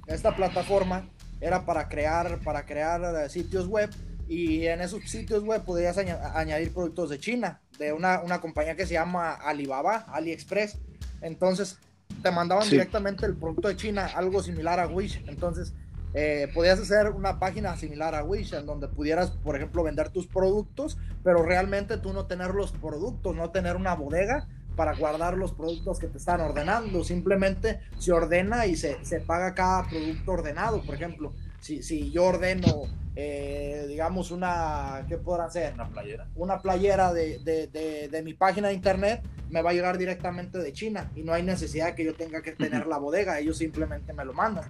[0.08, 1.08] esta plataforma
[1.40, 3.90] era para crear, para crear eh, sitios web
[4.28, 8.76] y en esos sitios web podrías aña- añadir productos de China, de una, una compañía
[8.76, 10.78] que se llama Alibaba, AliExpress.
[11.22, 11.78] Entonces,
[12.22, 12.72] te mandaban Sí.
[12.72, 15.24] directamente el producto de China, algo similar a Wish.
[15.28, 15.74] Entonces,
[16.14, 20.28] eh, podías hacer una página similar a Wish en donde pudieras, por ejemplo, vender tus
[20.28, 24.48] productos, pero realmente tú no tener los productos, no tener una bodega
[24.80, 27.04] para guardar los productos que te están ordenando.
[27.04, 30.82] Simplemente se ordena y se, se paga cada producto ordenado.
[30.82, 35.74] Por ejemplo, si, si yo ordeno, eh, digamos, una, ¿qué podrá ser?
[35.74, 36.28] Una playera.
[36.36, 40.60] una playera de, de, de, de mi página de internet me va a llegar directamente
[40.60, 44.14] de China y no hay necesidad que yo tenga que tener la bodega, ellos simplemente
[44.14, 44.64] me lo mandan.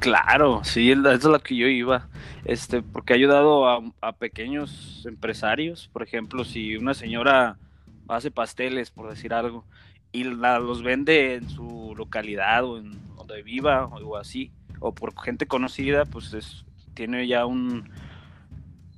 [0.00, 2.08] Claro, sí, es la- eso es lo que yo iba,
[2.44, 7.58] este, porque ha ayudado a, a pequeños empresarios, por ejemplo, si una señora
[8.08, 9.64] hace pasteles, por decir algo,
[10.12, 15.46] y los vende en su localidad o en donde viva o así, o por gente
[15.46, 17.90] conocida, pues es, tiene ya un,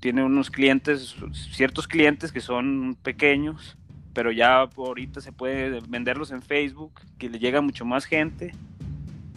[0.00, 1.16] tiene unos clientes,
[1.52, 3.76] ciertos clientes que son pequeños,
[4.12, 8.54] pero ya ahorita se puede venderlos en Facebook, que le llega mucho más gente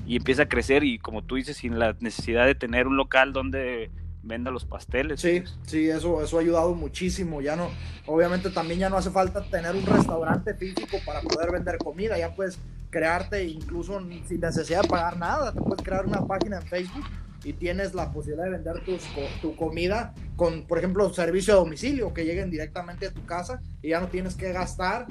[0.05, 3.33] y empieza a crecer y como tú dices, sin la necesidad de tener un local
[3.33, 3.91] donde
[4.23, 5.21] venda los pasteles.
[5.21, 5.55] Sí, pues.
[5.67, 7.41] sí, eso, eso ha ayudado muchísimo.
[7.41, 7.69] Ya no,
[8.05, 12.17] obviamente también ya no hace falta tener un restaurante físico para poder vender comida.
[12.17, 12.57] Ya puedes
[12.89, 15.51] crearte incluso sin necesidad de pagar nada.
[15.51, 17.05] Te puedes crear una página en Facebook
[17.43, 19.03] y tienes la posibilidad de vender tus,
[19.41, 23.89] tu comida con, por ejemplo, servicio a domicilio, que lleguen directamente a tu casa y
[23.89, 25.07] ya no tienes que gastar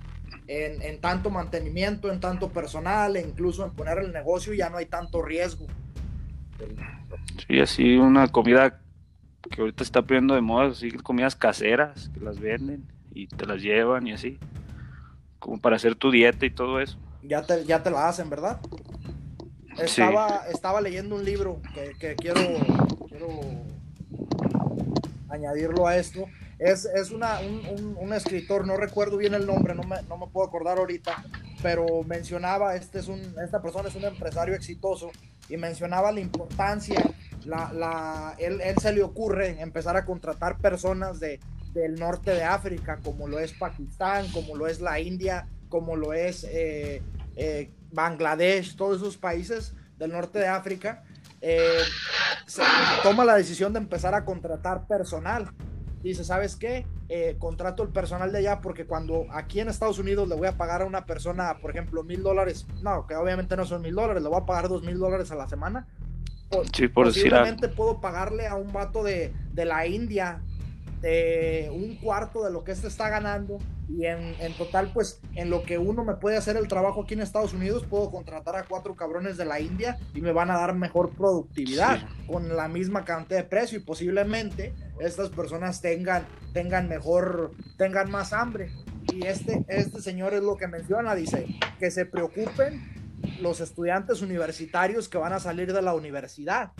[0.46, 4.78] en, en tanto mantenimiento, en tanto personal, e incluso en poner el negocio, ya no
[4.78, 5.66] hay tanto riesgo.
[7.46, 8.81] Sí, así una comida
[9.50, 13.60] que ahorita está poniendo de moda, así comidas caseras que las venden y te las
[13.62, 14.38] llevan y así,
[15.38, 16.98] como para hacer tu dieta y todo eso.
[17.22, 18.60] ya te, ya te la hacen, ¿verdad?
[19.78, 22.40] Estaba, estaba leyendo un libro que, que quiero,
[23.08, 23.28] quiero
[25.28, 26.26] añadirlo a esto.
[26.58, 30.16] Es, es una, un, un- un escritor, no recuerdo bien el nombre, no me, no
[30.16, 31.24] me puedo acordar ahorita,
[31.62, 35.10] pero mencionaba, este es un, esta persona es un empresario exitoso
[35.48, 37.02] y mencionaba la importancia,
[37.46, 41.40] la, la, él, él se le ocurre empezar a contratar personas de,
[41.72, 46.12] del norte de África, como lo es Pakistán, como lo es la India, como lo
[46.12, 47.02] es eh,
[47.36, 51.02] eh, Bangladesh, todos esos países del norte de África,
[51.40, 51.80] eh,
[52.46, 52.62] se
[53.02, 55.50] toma la decisión de empezar a contratar personal.
[56.02, 56.84] Dice, ¿sabes qué?
[57.08, 60.56] Eh, contrato el personal de allá porque cuando aquí en Estados Unidos le voy a
[60.56, 64.22] pagar a una persona, por ejemplo, mil dólares, no, que obviamente no son mil dólares,
[64.22, 65.86] le voy a pagar dos mil dólares a la semana.
[66.74, 70.42] Sí, por decir posiblemente puedo pagarle a un vato de, de la India
[71.00, 75.50] de un cuarto de lo que este está ganando y en, en total pues en
[75.50, 78.62] lo que uno me puede hacer el trabajo aquí en Estados Unidos puedo contratar a
[78.62, 82.06] cuatro cabrones de la India y me van a dar mejor productividad Sí.
[82.28, 88.32] con la misma cantidad de precio y posiblemente estas personas tengan tengan mejor tengan más
[88.32, 88.70] hambre
[89.12, 91.46] y este este señor es lo que menciona dice
[91.80, 93.01] que se preocupen
[93.40, 96.72] los estudiantes universitarios que van a salir de la universidad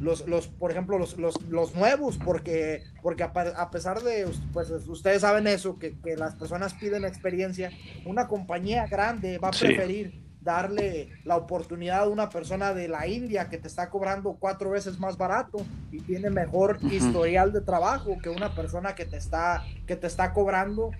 [0.00, 5.20] los, los por ejemplo, los, los, los nuevos, porque, porque a, pesar de, pues ustedes
[5.20, 7.70] saben eso, que, que las personas piden experiencia,
[8.04, 9.66] una compañía grande va a Sí.
[9.66, 14.70] preferir darle la oportunidad a una persona de la India que te está cobrando cuatro
[14.70, 19.62] veces más barato y tiene mejor historial de trabajo que una persona que te está,
[19.86, 20.90] que te está cobrando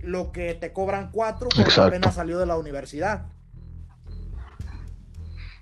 [0.00, 1.88] lo que te cobran cuatro porque Exacto.
[1.88, 3.24] apenas salió de la universidad.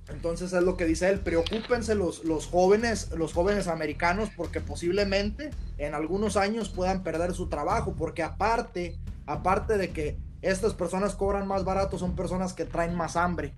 [0.09, 5.51] Entonces es lo que dice él, preocúpense los, los jóvenes, los jóvenes americanos, porque posiblemente
[5.79, 11.47] en algunos años puedan perder su trabajo, porque aparte, aparte de que estas personas cobran
[11.47, 13.55] más barato, son personas que traen más hambre.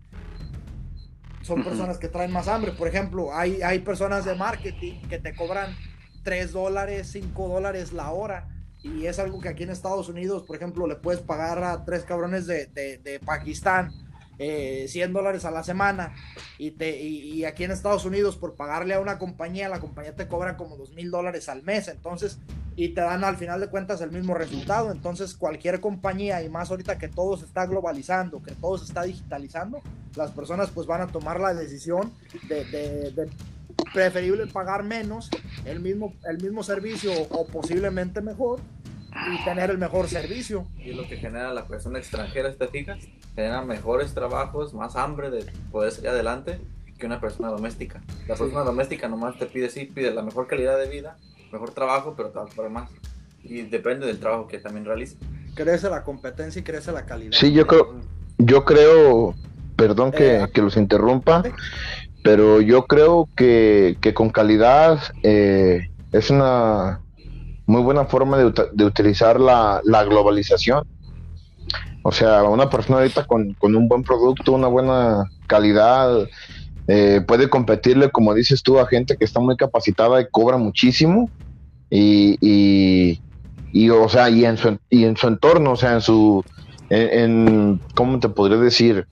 [1.43, 2.73] Son personas que traen más hambre.
[2.73, 5.75] Por ejemplo, hay, hay personas de marketing que te cobran
[6.23, 8.49] 3 dólares, 5 dólares la hora.
[8.83, 12.05] Y es algo que aquí en Estados Unidos, por ejemplo, le puedes pagar a tres
[12.05, 13.93] cabrones de, de- de Pakistán
[14.38, 16.14] eh, 100 dólares a la semana.
[16.59, 20.29] Y, te, y, aquí en Estados Unidos, por pagarle a una compañía, la compañía te
[20.29, 21.88] cobra como 2 mil dólares al mes.
[21.88, 22.38] Entonces,
[22.77, 24.90] y te dan al final de cuentas el mismo resultado.
[24.90, 29.03] Entonces, cualquier compañía, y más ahorita que todo se está globalizando, que todo se está
[29.05, 29.81] digitalizando,
[30.16, 32.12] las personas pues van a tomar la decisión
[32.49, 33.29] de, de- de
[33.92, 35.31] preferible pagar menos,
[35.64, 38.59] el mismo, el mismo servicio o posiblemente mejor,
[39.33, 40.66] y tener el mejor servicio.
[40.79, 42.98] Y es lo que genera la persona extranjera, ¿te fijas?
[43.35, 46.61] Genera mejores trabajos, más hambre de poder salir adelante
[46.98, 48.03] que una persona doméstica.
[48.29, 51.16] La persona doméstica nomás te pide, sí, pide la mejor calidad de vida,
[51.53, 52.90] mejor trabajo, pero te va a cobrar más.
[53.42, 55.16] Y depende del trabajo que también realice.
[55.55, 57.33] Crece la competencia y crece la calidad.
[57.33, 58.00] Sí, yo creo,
[58.38, 59.35] yo creo,
[59.77, 61.42] perdón que, Eh, que los interrumpa,
[62.22, 67.00] pero yo creo que, que con calidad eh, es una
[67.66, 70.85] muy buena forma de, de utilizar la, la globalización.
[72.07, 76.29] O sea, una persona ahorita con, un buen producto, una buena calidad,
[76.87, 81.31] eh, puede competirle, como dices tú, a gente que está muy capacitada y cobra muchísimo.
[81.88, 82.37] Y,
[83.72, 86.44] y, o sea, y en, su, y en su entorno, o sea, en su,
[86.90, 89.07] en, ¿cómo te podría decir?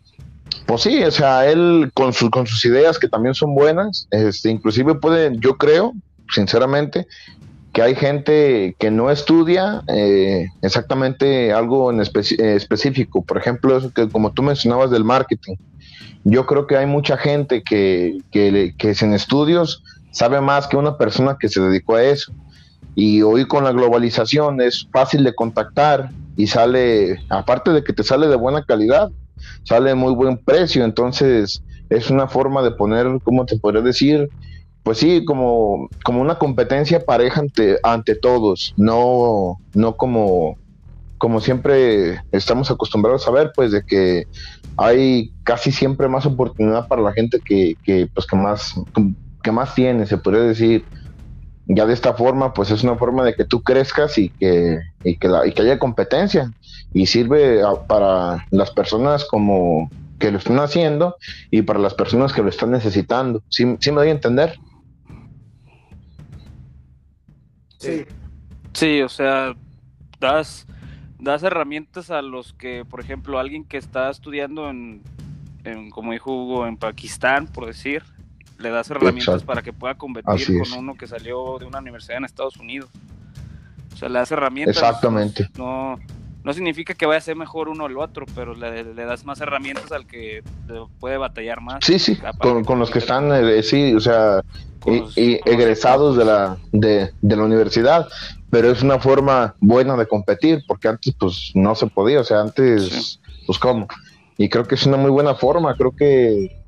[0.66, 4.50] Pues sí, o sea, él con, sus con sus ideas que también son buenas, este,
[4.50, 5.94] inclusive puede, yo creo,
[6.28, 7.06] sinceramente,
[7.72, 12.04] que hay gente que no estudia eh, exactamente algo en eh,
[12.54, 13.24] específico.
[13.24, 15.56] Por ejemplo, eso que como tú mencionabas del marketing.
[16.24, 19.82] Yo creo que hay mucha gente que, que, que sin estudios
[20.12, 22.32] sabe más que una persona que se dedicó a eso.
[22.94, 28.04] Y hoy con la globalización es fácil de contactar y sale, aparte de que te
[28.04, 29.10] sale de buena calidad,
[29.64, 30.84] sale muy buen precio.
[30.84, 34.28] Entonces es una forma de poner, ¿cómo te podría decir?
[34.82, 40.56] Pues sí, como, como una competencia pareja ante, ante todos, no, no como,
[41.18, 44.26] como siempre estamos acostumbrados a ver, pues de que
[44.76, 48.74] hay casi siempre más oportunidad para la gente que, que pues que más,
[49.42, 50.84] que más tiene, se podría decir
[51.66, 55.16] ya de esta forma, pues es una forma de que tú crezcas y que, y
[55.16, 56.52] que, la, y que haya competencia.
[56.92, 61.16] Y sirve para las personas como que lo están haciendo
[61.50, 63.42] y para las personas que lo están necesitando.
[63.48, 64.58] ¿Sí, me doy a entender?
[67.82, 68.04] Sí.
[68.72, 69.54] Sí, o sea,
[70.18, 70.66] das,
[71.18, 75.02] das herramientas a los que, por ejemplo, alguien que está estudiando en,
[75.64, 78.02] en como dijo Hugo, en Pakistán, por decir,
[78.58, 82.24] le das herramientas para que pueda competir con uno que salió de una universidad en
[82.24, 82.90] Estados Unidos.
[83.92, 84.76] O sea, le das herramientas.
[84.76, 85.48] Exactamente.
[85.58, 85.98] No,
[86.44, 89.40] no significa que vaya a ser mejor uno o el otro, pero le, das más
[89.40, 90.42] herramientas al que
[90.98, 91.84] puede batallar más.
[91.84, 94.42] Sí, sí, con, los que están, eh, sí, o sea,
[94.86, 98.08] y, egresados de la, de, la universidad,
[98.50, 102.40] pero es una forma buena de competir, porque antes pues no se podía, o sea,
[102.40, 103.86] antes, pues cómo.
[104.38, 106.62] Y creo que es una muy buena forma, creo que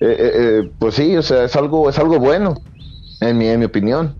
[0.00, 2.54] eh, eh, eh, pues sí, o sea, es algo, es algo bueno,
[3.20, 4.16] en mi, en mi opinión.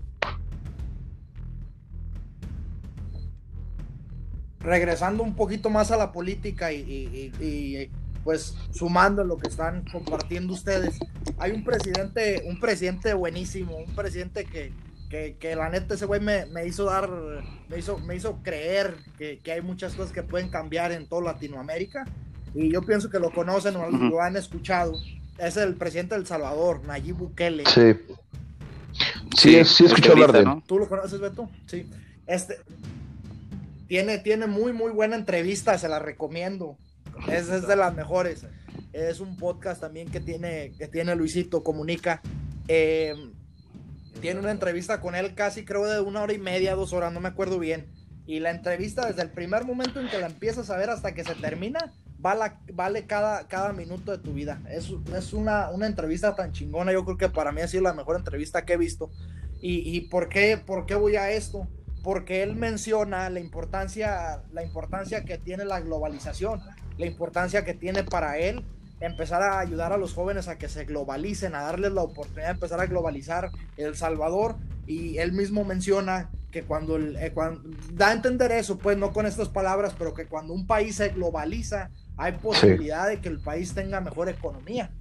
[4.63, 7.89] Regresando un poquito más a la política y,
[8.23, 10.97] pues sumando lo que están compartiendo ustedes,
[11.37, 14.71] hay un presidente, un presidente buenísimo, un presidente que,
[15.09, 17.09] que, la neta ese güey me, hizo dar,
[17.69, 21.33] me hizo, me hizo creer que, que, hay muchas cosas que pueden cambiar en toda
[21.33, 22.05] Latinoamérica
[22.55, 24.93] y yo pienso que lo conocen o lo han escuchado
[25.37, 27.63] es el presidente del Salvador, Nayib Bukele.
[27.65, 27.93] Sí.
[29.35, 30.47] Sí, sí, escuché hablar de él.
[30.67, 31.49] ¿Tú lo conoces, Beto?
[31.65, 31.89] Sí.
[32.27, 32.59] Este
[33.87, 36.77] tiene, tiene muy, muy buena entrevista, se la recomiendo.
[37.27, 38.45] Es, es de las mejores.
[38.91, 42.21] Es un podcast también que tiene, que tiene Luisito, comunica.
[42.67, 43.33] Em,
[44.21, 47.19] tiene una entrevista con él casi creo de una hora y media, dos horas, no
[47.19, 47.87] me acuerdo bien.
[48.25, 51.25] Y la entrevista desde el primer momento en que la empiezas a ver hasta que
[51.25, 54.61] se termina, vale, vale cada, cada minuto de tu vida.
[54.69, 57.93] Es, es una, una, entrevista tan chingona, yo creo que para mí ha sido la
[57.93, 59.11] mejor entrevista que he visto.
[59.61, 61.67] ¿Y, y por, qué, por qué voy a esto?
[62.03, 66.61] Porque él menciona la importancia, la importancia que tiene la globalización,
[66.97, 68.63] la importancia que tiene para él
[68.99, 72.53] empezar a ayudar a los jóvenes a que se globalicen, a darles la oportunidad de
[72.53, 74.55] empezar a globalizar El Salvador.
[74.85, 79.25] Y él mismo menciona que cuando, eh, cuando, da a entender eso, pues no con
[79.25, 83.73] estas palabras, pero que cuando un país se globaliza, hay posibilidad de que el país
[83.73, 84.91] tenga mejor economía.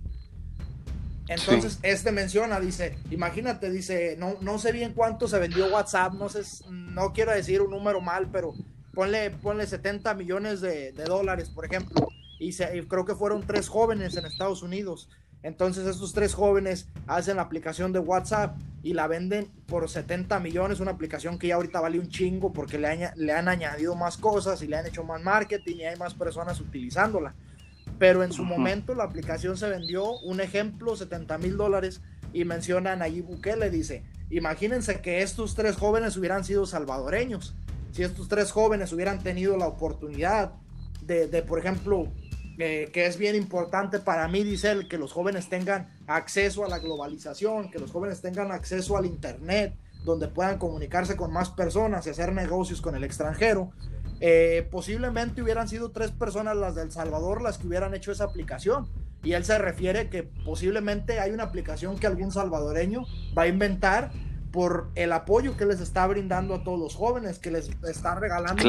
[1.34, 6.28] Entonces, este menciona, dice, imagínate, dice, no, no sé bien cuánto se vendió WhatsApp, no
[6.28, 8.54] sé, no quiero decir un número mal, pero
[8.92, 14.16] ponle, ponle 70 millones de, dólares, por ejemplo, y, se, creo que fueron tres jóvenes
[14.16, 15.08] en Estados Unidos.
[15.42, 20.78] Entonces estos tres jóvenes hacen la aplicación de WhatsApp y la venden por 70 millones,
[20.78, 24.62] una aplicación que ya ahorita vale un chingo porque le, le han añadido más cosas
[24.62, 27.34] y le han hecho más marketing y hay más personas utilizándola.
[27.98, 32.00] Pero en su momento la aplicación se vendió, un ejemplo, 70 mil dólares
[32.32, 37.54] y mencionan allí Bukele, dice, imagínense que estos tres jóvenes hubieran sido salvadoreños,
[37.92, 40.52] si estos tres jóvenes hubieran tenido la oportunidad
[41.02, 42.08] de, de por ejemplo,
[42.56, 46.78] que es bien importante para mí, dice él, que los jóvenes tengan acceso a la
[46.78, 49.74] globalización, que los jóvenes tengan acceso al Internet,
[50.04, 53.72] donde puedan comunicarse con más personas y hacer negocios con el extranjero.
[54.24, 58.86] Eh, posiblemente hubieran sido tres personas las del Salvador las que hubieran hecho esa aplicación.
[59.24, 63.04] Y él se refiere que posiblemente hay una aplicación que algún salvadoreño
[63.36, 64.12] va a inventar
[64.52, 68.62] por el apoyo que les está brindando a todos los jóvenes, que les está regalando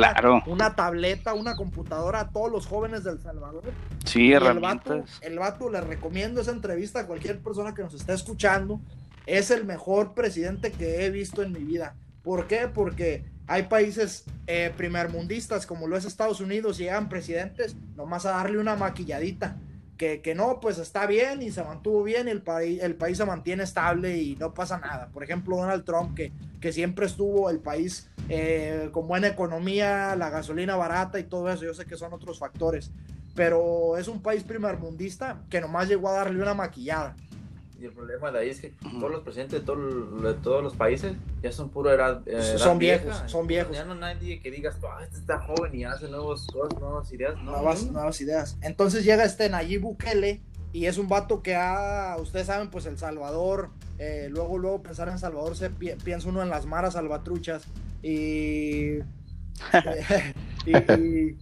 [0.47, 3.63] una, tableta, una computadora a todos los jóvenes del Salvador.
[4.05, 5.19] Sí, herramientas.
[5.21, 8.79] El vato, le recomiendo esa entrevista a cualquier persona que nos esté escuchando.
[9.27, 11.95] Es el mejor presidente que he visto en mi vida.
[12.23, 12.69] ¿Por qué?
[12.73, 18.57] Porque hay países eh, primermundistas como lo es Estados Unidos llegan presidentes nomás a darle
[18.57, 19.57] una maquilladita.
[19.97, 23.15] Que, que, no, pues está bien y se mantuvo bien y el, país el país
[23.15, 25.09] se mantiene estable y no pasa nada.
[25.13, 30.29] Por ejemplo, Donald Trump, que, que siempre estuvo el país eh, con buena economía, la
[30.29, 32.91] gasolina barata y todo eso, yo sé que son otros factores,
[33.35, 37.15] pero es un país primermundista que nomás llegó a darle una maquillada.
[37.83, 40.73] Y el problema de ahí es que todos los presidentes de, todo, de todos los
[40.73, 43.03] países ya son puro edad, eh, edad son vieja.
[43.03, 43.75] viejos, son viejos.
[43.75, 47.11] Ya no hay nadie que digas, ah, este está joven y hace nuevos, cosas, nuevas
[47.11, 47.35] ideas.
[47.43, 47.51] No,
[47.91, 48.57] nuevas, ideas.
[48.61, 50.39] Entonces llega este Nayib Bukele
[50.71, 53.69] y es un vato que ha, ustedes saben, pues El Salvador,
[53.99, 57.63] eh, luego, luego pensar en Salvador, se pi piensa uno en las maras salvatruchas
[58.01, 58.99] y...
[60.65, 61.37] y, y,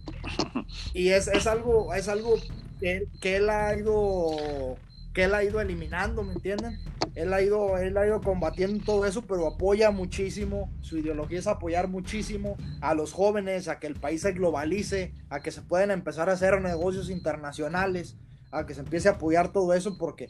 [0.92, 2.34] y es, es, algo, es algo
[2.80, 4.76] que, que él ha ido
[5.12, 6.78] que él ha ido eliminando, ¿me entienden?
[7.14, 11.46] Él ha ido, él ha ido combatiendo todo eso, pero apoya muchísimo, su ideología es
[11.46, 15.90] apoyar muchísimo a los jóvenes, a que el país se globalice, a que se puedan
[15.90, 18.16] empezar a hacer negocios internacionales,
[18.50, 20.28] a que se empiece a apoyar todo eso, porque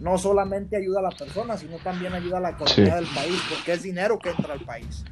[0.00, 3.04] no solamente ayuda a la persona, sino también ayuda a la economía sí.
[3.04, 5.04] del país, porque es dinero que entra al país.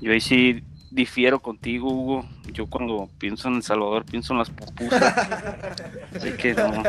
[0.00, 2.26] Yo ahí sí difiero contigo, Hugo.
[2.52, 5.02] Yo cuando pienso en El Salvador pienso en las pupusas.
[6.14, 6.82] Así que no.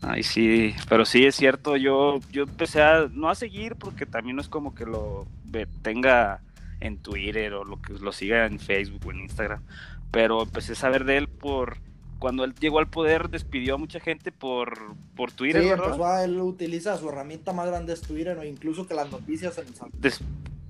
[0.00, 4.34] Ay, sí, pero sí es cierto, yo, yo empecé a, no a seguir porque también
[4.34, 5.28] no es como que lo
[5.82, 6.40] tenga
[6.80, 9.62] en Twitter o lo que lo siga en Facebook o en Instagram,
[10.10, 11.78] pero empecé a saber de él por
[12.22, 14.78] cuando él llegó al poder despidió a mucha gente por,
[15.16, 15.86] por Twitter, sí, ¿verdad?
[15.86, 19.58] Empezó a, él utiliza su herramienta más grande es Twitter o incluso que las noticias
[19.58, 20.20] en el Des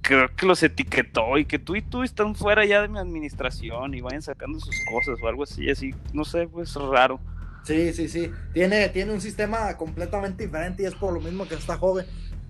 [0.00, 3.92] creo que los etiquetó y que tú y tú están fuera ya de mi administración
[3.92, 7.20] y vayan sacando sus cosas o algo así, así, no sé, pues raro.
[7.64, 8.30] Sí, sí, sí.
[8.54, 12.06] Tiene, tiene un sistema completamente diferente y es por lo mismo que está joven.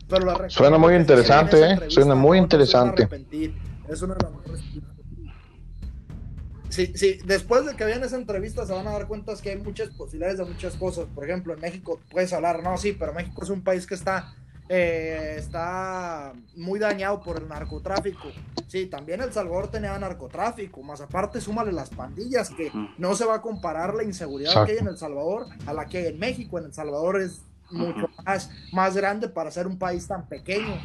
[0.08, 1.78] Pero la Suena muy interesante, ¿eh?
[1.88, 3.08] Suena muy no, interesante.
[3.10, 4.62] No es una de las mejores.
[6.72, 9.58] Sí, sí, después de que vean esa entrevista se van a dar cuenta que hay
[9.58, 11.04] muchas posibilidades de muchas cosas.
[11.14, 14.34] Por ejemplo, en México puedes hablar, no, sí, pero México es un país que está
[14.70, 18.28] eh, está muy dañado por el narcotráfico.
[18.68, 23.34] Sí, también El Salvador tenía narcotráfico, más aparte súmale las pandillas, que no se va
[23.34, 24.66] a comparar la inseguridad Exacto.
[24.66, 26.58] que hay en El Salvador a la que hay en México.
[26.58, 30.80] En El Salvador es mucho más, más grande para ser un país tan pequeño.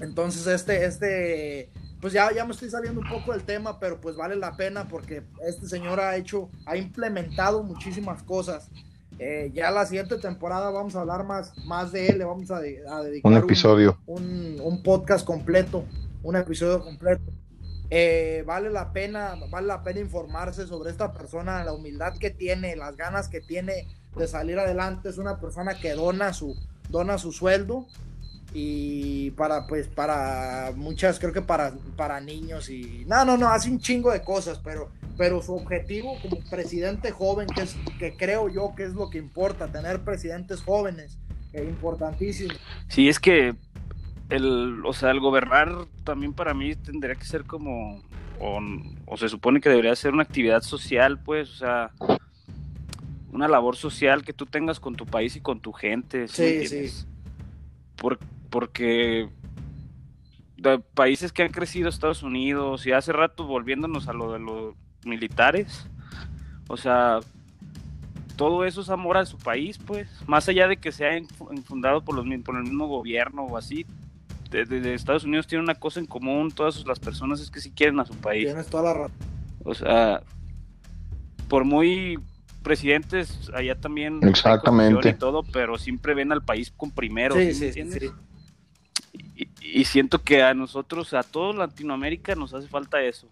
[0.00, 1.70] Entonces, este, este,
[2.06, 4.86] pues ya, ya me estoy saliendo un poco del tema, pero pues vale la pena
[4.86, 8.70] porque este señor ha hecho, ha implementado muchísimas cosas.
[9.18, 12.58] Eh, ya la siguiente temporada vamos a hablar más, más de él, le vamos a,
[12.58, 15.84] a dedicar un episodio, un, un, un, podcast completo,
[16.22, 17.24] un episodio completo.
[17.90, 22.76] Eh, vale la pena, vale la pena informarse sobre esta persona, la humildad que tiene,
[22.76, 25.08] las ganas que tiene de salir adelante.
[25.08, 26.54] Es una persona que dona su,
[26.88, 27.88] dona su sueldo
[28.54, 33.70] y para pues para muchas creo que para para niños y no no no hace
[33.70, 38.48] un chingo de cosas pero pero su objetivo como presidente joven que es que creo
[38.48, 41.18] yo que es lo que importa tener presidentes jóvenes
[41.52, 42.54] es importantísimo
[42.88, 43.54] sí es que
[44.30, 48.02] el o sea el gobernar también para mí tendría que ser como
[48.38, 48.60] o,
[49.06, 51.90] o se supone que debería ser una actividad social pues o sea
[53.32, 57.06] una labor social que tú tengas con tu país y con tu gente sí sí
[57.96, 58.35] Por, porque
[60.56, 64.74] de países que han crecido Estados Unidos y hace rato volviéndonos a lo de los
[65.04, 65.88] militares,
[66.68, 67.20] o sea,
[68.36, 71.10] todo eso es amor a su país, pues, más allá de que sea
[71.64, 73.86] fundado por, los, por el mismo gobierno o así,
[74.50, 77.60] de, de, de, Estados Unidos tiene una cosa en común, todas las personas es que
[77.60, 78.46] sí quieren a su país.
[78.46, 79.16] Tienes toda la razón.
[79.64, 80.22] O sea,
[81.48, 82.18] por muy
[82.62, 87.34] presidentes allá también exactamente y todo, pero siempre ven al país con primero.
[87.34, 88.10] Sí, sí, sí, sí.
[89.36, 93.28] Y, y, siento que a nosotros, a toda Latinoamérica, nos hace falta eso.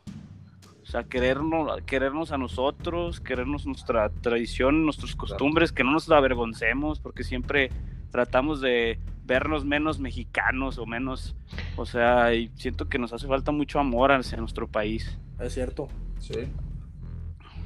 [0.82, 7.00] O sea, querernos, querernos a nosotros, querernos nuestra tradición, nuestras costumbres, que no nos avergoncemos,
[7.00, 7.70] porque siempre
[8.11, 11.34] tratamos de vernos menos mexicanos o menos,
[11.76, 15.18] o sea, y siento que nos hace falta mucho amor hacia nuestro país.
[15.40, 15.88] Es cierto.
[16.18, 16.34] Sí.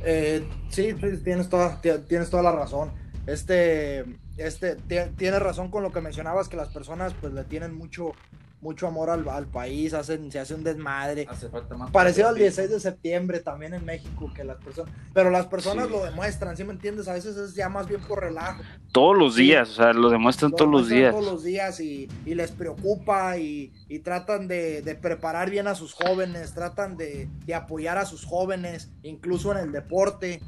[0.04, 2.92] Eh, sí, tienes toda, tienes toda la razón.
[3.26, 4.04] Este,
[4.38, 8.12] este, tienes razón con lo que mencionabas, que las personas pues le tienen mucho,
[8.60, 11.26] mucho amor al, al país, hacen, se hace un desmadre.
[11.28, 15.30] Hace falta más Parecido al 16 de septiembre también en México, que las personas, pero
[15.30, 15.92] las personas sí.
[15.92, 17.08] lo demuestran, ¿sí me entiendes?
[17.08, 18.62] A veces es ya más bien por relajo.
[18.92, 19.74] Todos los días, sí.
[19.74, 21.12] o sea, lo demuestran lo todos los días.
[21.12, 25.74] Todos los días y, y les preocupa y, y tratan de, de, preparar bien a
[25.74, 30.40] sus jóvenes, tratan de, de, apoyar a sus jóvenes, incluso en el deporte.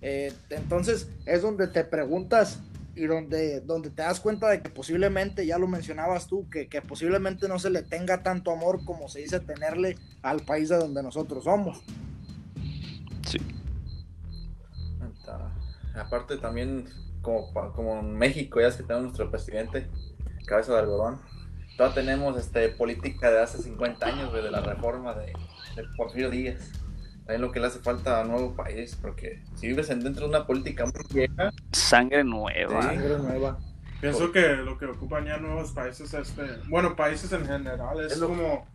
[0.00, 2.60] Eh, entonces es donde te preguntas
[2.96, 6.80] y donde, donde te das cuenta de que posiblemente, ya lo mencionabas tú, que, que
[6.82, 11.02] posiblemente no se le tenga tanto amor como se dice tenerle al país de donde
[11.02, 11.82] nosotros somos.
[13.26, 13.38] Sí.
[15.94, 16.86] Aparte también,
[17.22, 19.88] como, como en México, ya es que tenemos nuestro presidente,
[20.46, 21.20] cabeza de algodón,
[21.76, 25.26] todavía tenemos este, política de hace 50 años, de la reforma de,
[25.76, 26.83] de Porfirio Díaz.
[27.26, 30.46] Es lo que le hace falta a nuevo país, porque si vives dentro de una
[30.46, 31.50] política muy vieja...
[31.72, 32.82] Sangre nueva.
[32.82, 33.58] Sangre nueva.
[34.00, 38.66] Pienso que lo que ocupan ya nuevos países, este, bueno, países en general, es, como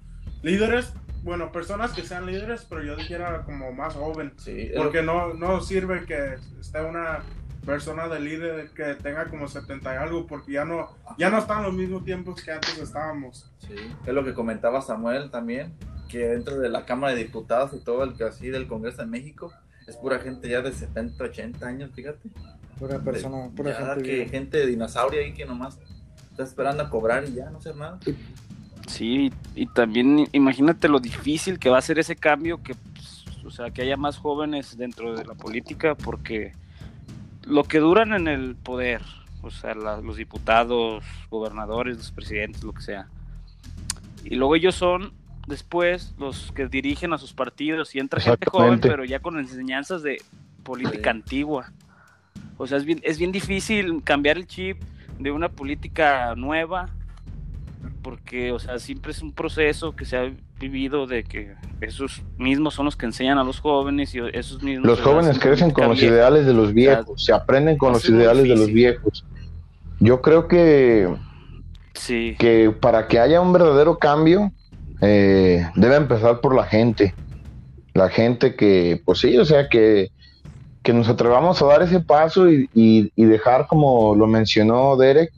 [0.41, 0.91] líderes,
[1.21, 4.33] bueno, personas que sean líderes, pero yo dijera como más joven.
[4.37, 7.19] Sí, porque no, no sirve que esté una
[7.63, 11.61] persona de líder que tenga como 70 y algo, porque ya no, ya no están
[11.61, 13.51] los mismos tiempos que antes estábamos.
[13.59, 13.75] Sí,
[14.05, 15.75] es lo que comentaba Samuel también,
[16.09, 19.07] que dentro de la Cámara de Diputados y todo el que así del Congreso de
[19.07, 19.53] México,
[19.87, 22.29] es pura gente ya de 70, 80 años, fíjate.
[22.77, 24.03] Pura persona, pura Ya gente.
[24.03, 24.29] que bien.
[24.29, 25.77] gente de dinosaurio ahí que nomás
[26.31, 27.99] está esperando a cobrar y ya no hacer nada.
[28.87, 33.51] Sí, y también imagínate lo difícil que va a ser ese cambio, que, pues, o
[33.51, 36.53] sea, que haya más jóvenes dentro de la política, porque
[37.43, 39.01] lo que duran en el poder,
[39.41, 43.07] o sea, la- los diputados, gobernadores, los presidentes, lo que sea,
[44.23, 45.13] y luego ellos son
[45.47, 50.03] después los que dirigen a sus partidos y entra gente joven, pero ya con enseñanzas
[50.03, 50.21] de
[50.63, 51.17] política Sí.
[51.17, 51.71] antigua.
[52.57, 54.81] O sea, es bien, es bien difícil cambiar el chip
[55.17, 56.89] de una política nueva
[58.01, 62.73] porque, o sea, siempre es un proceso que se ha vivido de que esos mismos
[62.73, 64.87] son los que enseñan a los jóvenes y esos mismos...
[64.87, 68.55] Los jóvenes crecen con los ideales de los viejos, se aprenden con los ideales de
[68.55, 69.25] los viejos.
[69.99, 71.13] Yo creo que.
[71.93, 74.51] Sí, que para que haya un verdadero cambio,
[75.01, 77.15] eh, debe empezar por la gente.
[77.93, 80.09] La gente que, pues sí, o sea, que,
[80.83, 85.31] que nos atrevamos a dar ese paso y, y- dejar, como lo mencionó Derek,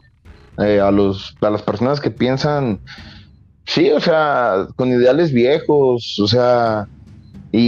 [0.59, 2.79] eh, a, los, a las personas que piensan,
[3.65, 6.87] sí, o sea, con ideales viejos, o sea,
[7.51, 7.67] y,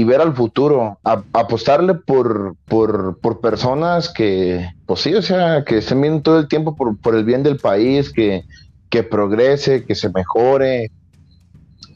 [0.00, 1.00] y- ver al futuro,
[1.32, 6.48] apostarle por, por, por personas que, pues sí, o sea, que estén viendo todo el
[6.48, 8.42] tiempo por, por el bien del país, que,
[8.90, 10.90] que progrese, que se mejore,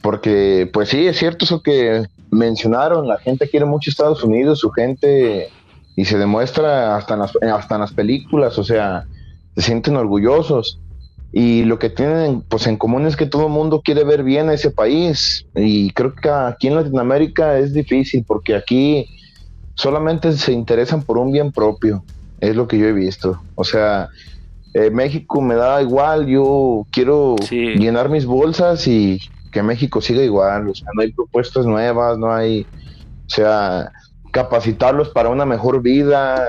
[0.05, 4.69] porque pues sí, es cierto eso que mencionaron, la gente quiere mucho Estados Unidos, su
[4.69, 5.49] gente,
[5.95, 9.07] y se demuestra hasta en las, hasta en las películas, o sea,
[9.55, 10.79] se sienten orgullosos.
[11.31, 14.47] Y lo que tienen pues en común es que todo el mundo quiere ver bien
[14.47, 15.47] a ese país.
[15.55, 19.07] Y creo que aquí en Latinoamérica es difícil porque aquí
[19.73, 22.05] solamente se interesan por un bien propio.
[22.39, 23.41] Es lo que yo he visto.
[23.55, 24.07] O sea,
[24.75, 27.73] eh, México me da igual, yo quiero Sí.
[27.75, 29.19] llenar mis bolsas y
[29.55, 30.67] que México siga igual.
[30.67, 32.67] O sea, no hay propuestas nuevas, no hay,
[33.25, 33.89] o sea,
[34.33, 36.45] capacitarlos para una mejor vida,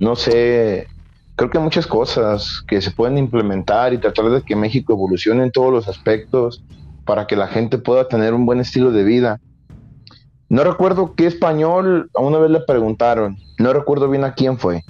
[0.00, 0.88] no sé,
[1.36, 5.44] creo que hay muchas cosas que se pueden implementar y tratar de que México evolucione
[5.44, 6.64] en todos los aspectos
[7.04, 9.40] para que la gente pueda tener un buen estilo de vida.
[10.48, 14.82] No recuerdo qué español, a una vez le preguntaron, no recuerdo bien a quién fue,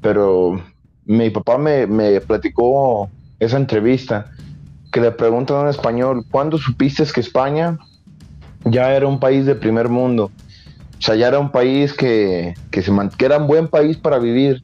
[0.00, 0.62] pero
[1.04, 4.30] mi papá me, me platicó esa entrevista
[4.94, 7.80] que le preguntan a un español, ¿cuándo supiste que España
[8.64, 10.30] ya era un país de primer mundo?
[10.96, 14.20] O sea, ya era un país que, que, se que era un buen país para
[14.20, 14.62] vivir.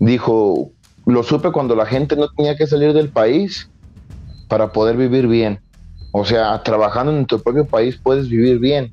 [0.00, 0.72] Dijo,
[1.06, 3.70] lo supe cuando la gente no tenía que salir del país
[4.48, 5.60] para poder vivir bien.
[6.10, 8.92] O sea, trabajando en tu propio país puedes vivir bien.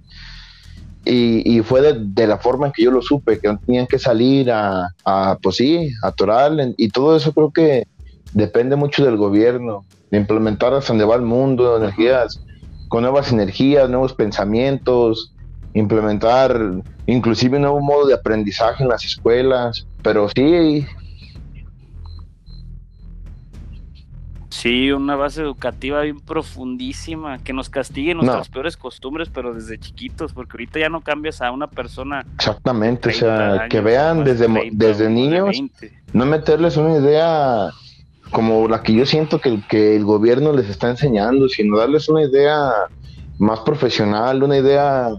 [1.06, 3.88] Y, y fue de, de la forma en que yo lo supe, que no tenían
[3.88, 6.52] que salir a, a pues sí, a atorar.
[6.78, 7.88] Y todo eso creo que
[8.32, 12.42] depende mucho del gobierno, de implementar hacia donde va el mundo, energías,
[12.90, 15.34] con nuevas energías, nuevos pensamientos,
[15.74, 16.58] implementar
[17.08, 19.88] inclusive un nuevo modo de aprendizaje en las escuelas.
[20.02, 20.86] Pero sí,
[24.50, 30.34] sí, una base educativa bien profundísima, que nos castigue nuestras peores costumbres, pero desde chiquitos,
[30.34, 32.26] porque ahorita ya no cambias a una persona...
[32.36, 36.00] exactamente, o 30 sea, años, que vean desde, mo- 30 desde de niños 20.
[36.14, 37.70] no meterles una idea
[38.32, 42.24] como la que yo siento que, que el gobierno les está enseñando, sino darles una
[42.24, 42.72] idea
[43.38, 45.10] más profesional, una idea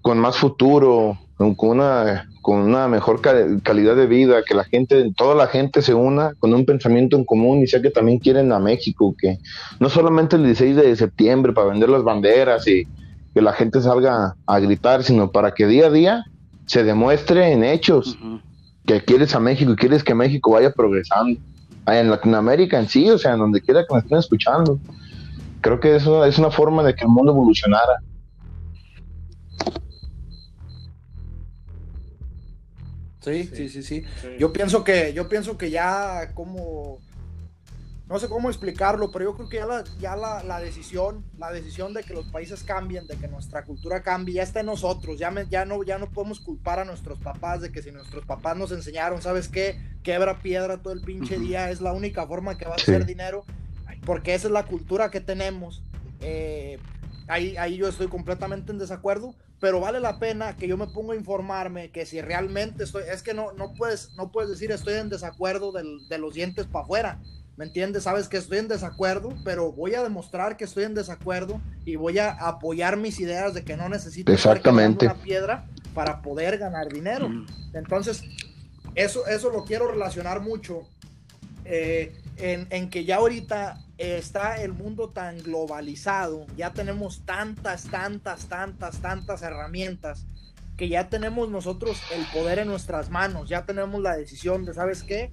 [0.00, 5.10] con más futuro, con una, con una mejor ca- calidad de vida, que la gente,
[5.16, 8.52] toda la gente se una con un pensamiento en común y sea que también quieren
[8.52, 9.38] a México, que
[9.80, 12.84] no solamente el 16 de septiembre para vender las banderas y
[13.34, 16.24] que la gente salga a gritar, sino para que día a día
[16.66, 18.16] se demuestre en hechos
[18.86, 21.38] que quieres a México y quieres que México vaya progresando.
[21.90, 24.78] En Latinoamérica en sí, o sea, en donde quiera que nos estén escuchando.
[25.60, 28.02] Creo que eso es una forma de que el mundo evolucionara.
[33.20, 34.04] Sí, sí, sí, sí,
[34.38, 36.98] Yo pienso que, yo pienso que ya como
[38.08, 41.92] no sé cómo explicarlo, pero yo creo que ya la, ya la, decisión, la decisión
[41.92, 45.18] de que los países cambien, de que nuestra cultura cambie, ya está en nosotros.
[45.18, 48.56] Ya, ya, no, ya no podemos culpar a nuestros papás de que si nuestros papás
[48.56, 49.78] nos enseñaron, ¿sabes qué?
[50.02, 53.44] Quebra piedra todo el pinche día, es la única forma que va a hacer dinero,
[54.06, 55.82] porque esa es la cultura que tenemos.
[56.22, 56.78] Eh,
[57.26, 61.12] ahí, ahí yo estoy completamente en desacuerdo, pero vale la pena que yo me ponga
[61.12, 64.94] a informarme que si realmente estoy, es que no, no, puedes, no puedes decir estoy
[64.94, 67.18] en desacuerdo de los dientes para afuera
[67.58, 68.04] ¿Me entiendes?
[68.04, 72.20] Sabes que estoy en desacuerdo, pero voy a demostrar que estoy en desacuerdo y voy
[72.20, 75.06] a apoyar mis ideas de que no necesito Exactamente.
[75.06, 77.28] una piedra para poder ganar dinero.
[77.74, 78.22] Entonces,
[78.94, 80.88] eso, eso lo quiero relacionar mucho
[81.64, 88.46] eh, en, en, que ya ahorita está el mundo tan globalizado, ya tenemos tantas, tantas,
[88.46, 90.26] tantas, tantas herramientas
[90.76, 95.02] que ya tenemos nosotros el poder en nuestras manos, ya tenemos la decisión de, ¿sabes
[95.02, 95.32] qué?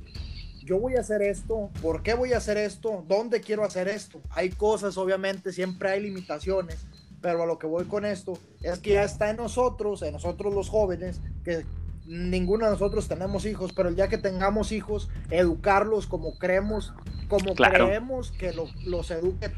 [0.66, 3.06] Yo voy a hacer esto, ¿por qué voy a hacer esto?
[3.08, 4.20] ¿Dónde quiero hacer esto?
[4.32, 6.88] Hay cosas, obviamente, siempre hay limitaciones,
[7.22, 10.54] pero a lo que voy con esto es que ya está en nosotros, en nosotros
[10.54, 11.66] los jóvenes, que
[12.08, 16.94] ninguno de nosotros tenemos hijos, pero día que tengamos hijos, educarlos como creemos,
[17.30, 18.54] como creemos que
[18.86, 19.54] los eduquen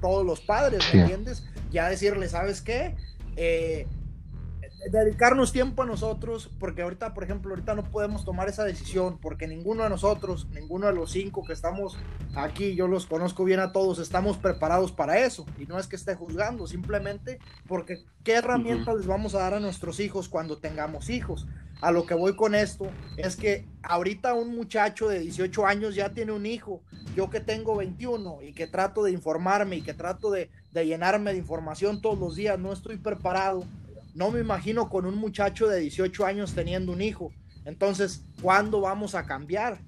[0.00, 1.44] todos los padres, ¿me entiendes?
[1.70, 2.94] Ya decirle, ¿sabes qué?
[3.36, 3.86] Eh,
[4.90, 9.46] dedicarnos tiempo a nosotros, porque ahorita, por ejemplo, ahorita no podemos tomar esa decisión, porque
[9.46, 11.96] ninguno de nosotros, ninguno de los cinco que estamos
[12.34, 15.46] aquí, yo los conozco bien a todos, estamos preparados para eso.
[15.58, 19.60] Y no es que esté juzgando, simplemente porque qué herramientas les vamos a dar a
[19.60, 21.46] nuestros hijos cuando tengamos hijos.
[21.80, 26.12] A lo que voy con esto es que ahorita un muchacho de 18 años ya
[26.12, 26.80] tiene un hijo,
[27.14, 31.32] yo que tengo 21 y que trato de informarme y que trato de, de llenarme
[31.32, 33.64] de información todos los días, no estoy preparado
[34.14, 37.32] no me imagino con un muchacho de 18 años teniendo un hijo.
[37.64, 39.80] Entonces, ¿cuándo vamos a cambiar?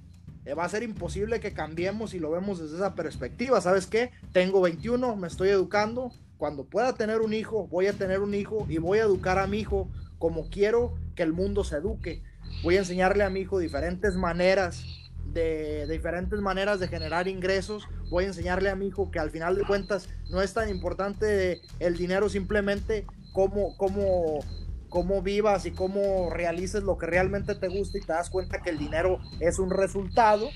[0.45, 3.61] Eh, va a ser imposible que cambiemos si lo vemos desde esa perspectiva.
[3.61, 4.11] ¿Sabes qué?
[4.33, 6.13] Tengo 21, me estoy educando.
[6.39, 9.47] Cuando pueda tener un hijo, voy a tener un hijo y voy a educar a
[9.47, 12.23] mi hijo como quiero que el mundo se eduque.
[12.63, 14.85] Voy a enseñarle a mi hijo diferentes maneras
[15.33, 17.89] de, de, diferentes maneras de generar ingresos.
[18.11, 21.61] Voy a enseñarle a mi hijo que al final de cuentas no es tan importante
[21.81, 23.05] el dinero, simplemente
[23.37, 24.39] cómo, cómo,
[24.89, 28.71] cómo vivas y cómo realices lo que realmente te gusta y te das cuenta que
[28.71, 30.49] el dinero es un resultado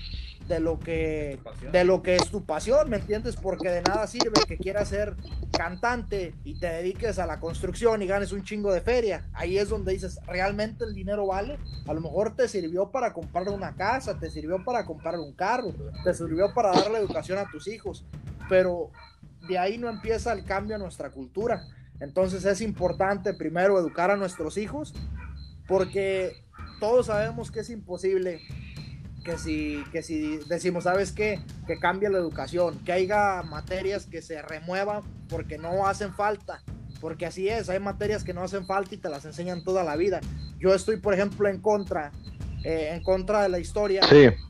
[0.47, 1.39] de lo que
[1.71, 3.35] de lo que es tu pasión, ¿me entiendes?
[3.35, 5.15] Porque de nada sirve que quieras ser
[5.55, 9.29] cantante y te dediques a la construcción y ganes un chingo de feria.
[9.33, 11.59] Ahí es donde dices, ¿realmente el dinero vale?
[11.87, 15.71] A lo mejor te sirvió para comprar una casa, te sirvió para comprar un carro,
[16.03, 18.03] te sirvió para darle educación a tus hijos,
[18.49, 18.89] pero
[19.47, 21.63] de ahí no empieza el cambio a nuestra cultura.
[22.01, 24.93] Entonces es importante primero educar a nuestros hijos
[25.67, 26.43] porque
[26.79, 28.41] todos sabemos que es imposible
[29.23, 31.39] que si, que si decimos, ¿sabes qué?
[31.67, 36.63] Que cambie la educación, que haya materias que se remuevan porque no hacen falta,
[36.99, 39.95] porque así es, hay materias que no hacen falta y te las enseñan toda la
[39.95, 40.19] vida.
[40.59, 42.11] Yo estoy, por ejemplo, en contra,
[42.63, 44.01] eh, en contra de la historia,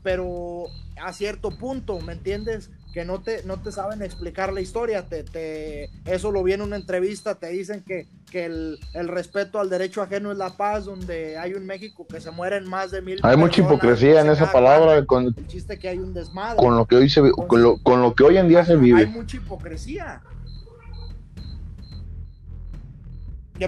[0.02, 0.64] pero
[1.02, 2.70] a cierto punto, ¿me entiendes?
[2.92, 5.06] Que no te, no te saben explicar la historia.
[5.06, 9.58] Te, te, eso lo vi en una entrevista, te dicen que, que el, el, respeto
[9.58, 13.00] al derecho ajeno es la paz, donde hay un México que se mueren más de
[13.00, 15.04] mil Hay mucha hipocresía en esa palabra.
[15.06, 16.58] Con, el chiste que hay un desmadre.
[16.58, 19.00] Con lo que hoy, se, con, lo, con lo que hoy en día se vive.
[19.00, 20.22] Hay mucha hipocresía.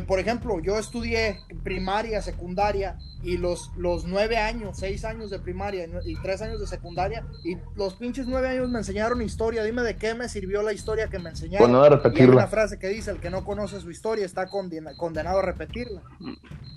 [0.01, 5.87] Por ejemplo, yo estudié primaria, secundaria y los, los nueve años, seis años de primaria
[6.05, 9.63] y tres años de secundaria y los pinches nueve años me enseñaron historia.
[9.63, 11.71] Dime de qué me sirvió la historia que me enseñaron.
[11.71, 12.33] Bueno, repetirla.
[12.33, 16.03] hay una frase que dice, el que no conoce su historia está condenado a repetirla.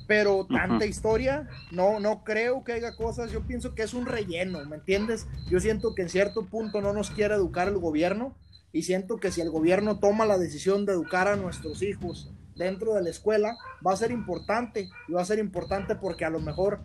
[0.08, 4.64] Pero tanta historia, no, no creo que haya cosas, yo pienso que es un relleno,
[4.66, 5.28] ¿me entiendes?
[5.50, 8.36] Yo siento que en cierto punto no nos quiere educar el gobierno
[8.72, 12.94] y siento que si el gobierno toma la decisión de educar a nuestros hijos dentro
[12.94, 13.56] de la escuela
[13.86, 16.82] va a ser importante y va a ser importante porque a lo mejor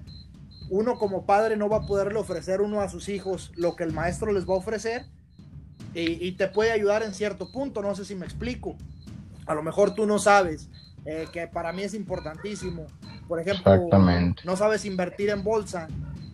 [0.70, 3.92] uno como padre no va a poderle ofrecer uno a sus hijos lo que el
[3.92, 5.06] maestro les va a ofrecer
[5.94, 8.76] y, te puede ayudar en cierto punto, no sé si me explico.
[9.44, 10.70] A lo mejor tú no sabes,
[11.04, 12.86] eh, que para mí es importantísimo.
[13.28, 13.88] Por ejemplo,
[14.44, 15.88] no sabes invertir en bolsa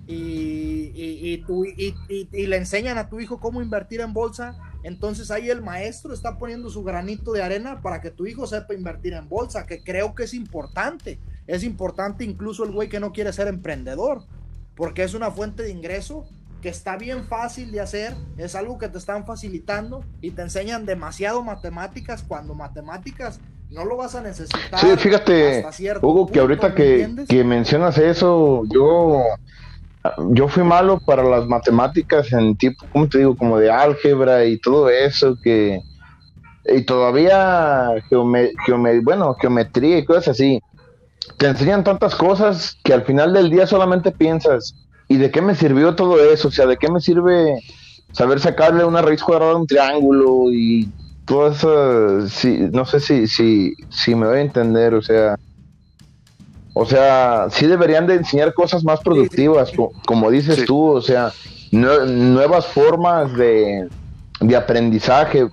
[0.07, 1.45] y, y,
[2.09, 6.39] y, le enseñan a tu hijo cómo invertir en bolsa entonces ahí el maestro está
[6.39, 10.15] poniendo su granito de arena para que tu hijo sepa invertir en bolsa, que creo
[10.15, 11.19] que es importante.
[11.47, 14.23] Es importante incluso el güey que no quiere ser emprendedor,
[14.77, 16.27] porque es una fuente de ingreso
[16.63, 20.87] que está bien fácil de hacer, es algo que te están facilitando y te enseñan
[20.87, 24.81] demasiado matemáticas cuando matemáticas no lo vas a necesitar.
[24.81, 25.65] Sí, fíjate,
[26.03, 29.23] Hugo, que punto, ahorita ¿me que, que mencionas eso, yo,
[30.35, 33.37] yo fui malo para las matemáticas en tipo, ¿cómo te digo?
[33.37, 35.81] Como de álgebra y todo eso, que,
[36.65, 40.61] y todavía, geome- geome- bueno, geometría y cosas así.
[41.39, 44.75] Te enseñan tantas cosas que al final del día solamente piensas,
[45.09, 46.49] ¿y de qué me sirvió todo eso?
[46.49, 47.61] O sea, ¿de qué me sirve
[48.13, 50.93] saber sacarle una raíz cuadrada a un triángulo y
[51.27, 52.29] todo eso?
[52.29, 55.37] Sí, no sé si, si, si me voy a entender, o sea.
[56.81, 60.65] O sea, sí deberían de enseñar cosas más productivas, co- como dices Sí.
[60.65, 61.33] tú, o sea,
[61.73, 63.89] nue- nuevas formas de,
[64.39, 65.49] de aprendizaje,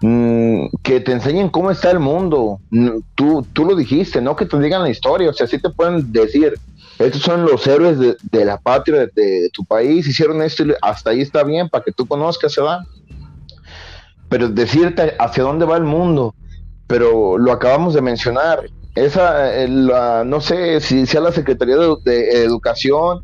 [0.00, 2.60] mm, que te enseñen cómo está el mundo.
[2.70, 5.70] Mm, Tú, tú lo dijiste, no que te digan la historia, o sea, sí te
[5.70, 6.56] pueden decir,
[7.00, 10.72] estos son los héroes de, de la patria, de, de tu país, hicieron esto y
[10.80, 12.78] hasta ahí está bien para que tú conozcas, ¿verdad?
[14.28, 16.34] Pero decirte hacia dónde va el mundo,
[16.86, 18.60] pero lo acabamos de mencionar,
[18.94, 23.20] esa, eh, la- no sé si sea la Secretaría de, Educación,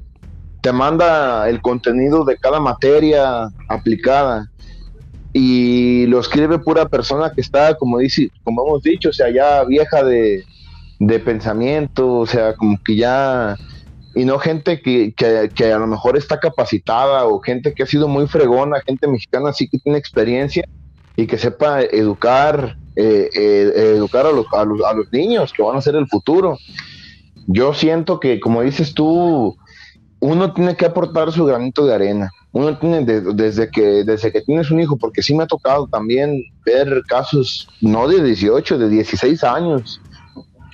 [0.63, 4.47] te manda el contenido de cada materia aplicada
[5.33, 9.65] y lo escribe pura persona que está, como dice, como hemos dicho, o sea, ya
[9.65, 10.45] vieja de,
[10.99, 13.57] de pensamiento, o sea, como que ya,
[14.15, 17.87] y no gente que, que, que a lo mejor está capacitada o gente que ha
[17.87, 20.65] sido muy fregona, gente mexicana así que tiene experiencia
[21.17, 25.63] y que sepa educar, eh, eh, educar a los, a, los, a los niños que
[25.63, 26.59] van a ser el futuro.
[27.47, 29.57] Yo siento que, como dices tú,
[30.21, 32.31] uno tiene que aportar su granito de arena.
[32.53, 35.87] Uno tiene de- desde que desde que tienes un hijo, porque sí me ha tocado
[35.87, 40.01] también ver casos no de 18, de 16 años.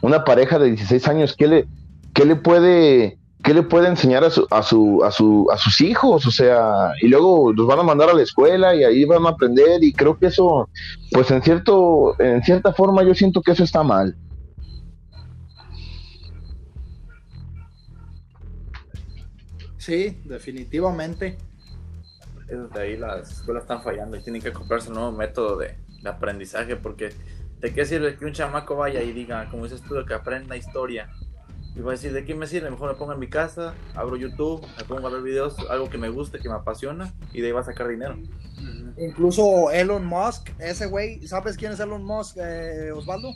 [0.01, 1.67] Una pareja de 16 años, ¿qué le,
[2.15, 5.81] qué le puede qué le puede enseñar a su, a su a su a sus
[5.81, 6.27] hijos?
[6.27, 9.31] O sea, y luego los van a mandar a la escuela y ahí van a
[9.31, 10.69] aprender y creo que eso
[11.11, 14.17] pues en cierto en cierta forma yo siento que eso está mal.
[19.79, 21.39] Sí, definitivamente.
[22.47, 26.09] Desde ahí las escuelas están fallando y tienen que comprarse un nuevo método de, de
[26.09, 27.11] aprendizaje porque
[27.63, 31.09] ¿de qué sirve que un chamaco vaya y diga, como dices tú, que aprenda historia?
[31.75, 32.71] Y va a decir, ¿de qué me sirve?
[32.71, 35.97] Mejor me pongo en mi casa, abro YouTube, me pongo a ver videos, algo que
[35.97, 38.17] me guste, que me apasiona y de ahí va a sacar dinero.
[38.99, 43.35] Incluso Elon Musk, ese güey, ¿sabes quién es Elon Musk, eh, Osvaldo?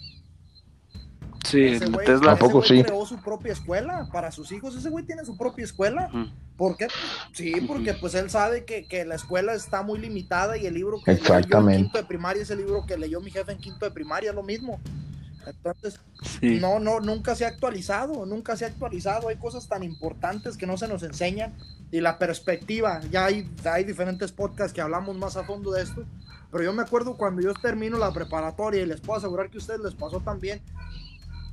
[1.47, 2.33] Sí, Ese Tesla.
[2.33, 2.83] ¿A poco sí?
[2.83, 4.75] creó su propia escuela para sus hijos.
[4.77, 6.11] Ese güey tiene su propia escuela.
[6.13, 6.27] Ujú.
[6.57, 6.89] ¿Por qué?
[7.33, 11.01] Sí, porque pues él sabe que, que la escuela está muy limitada y el libro
[11.05, 11.83] que leyó yo en Exactamente.
[11.85, 14.43] quinto de primaria es el libro que leyó mi jefe en quinto de primaria, lo
[14.43, 14.81] mismo.
[15.47, 16.01] Entonces,
[16.41, 16.59] Sí.
[16.61, 19.29] no, no, nunca se ha actualizado, nunca se ha actualizado.
[19.29, 21.55] Hay cosas tan importantes que no se nos enseñan
[21.93, 23.01] y la perspectiva.
[23.11, 26.03] Ya hay, hay diferentes podcasts que hablamos más a fondo de esto.
[26.51, 29.61] Pero yo me acuerdo cuando yo termino la preparatoria y les puedo asegurar que a
[29.61, 30.61] ustedes les pasó también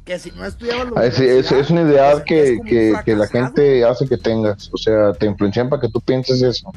[0.05, 3.15] que si no estudiaban Ah, Es, es, es una idea que, es un que, que
[3.15, 6.71] la gente hace que tengas, o sea, te influencian para que tú pienses eso,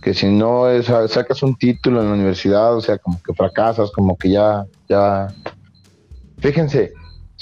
[0.00, 3.90] que si no es- sacas un título en la universidad, o sea, como que fracasas,
[3.90, 5.34] como que ya, ya,
[6.44, 6.92] fíjense,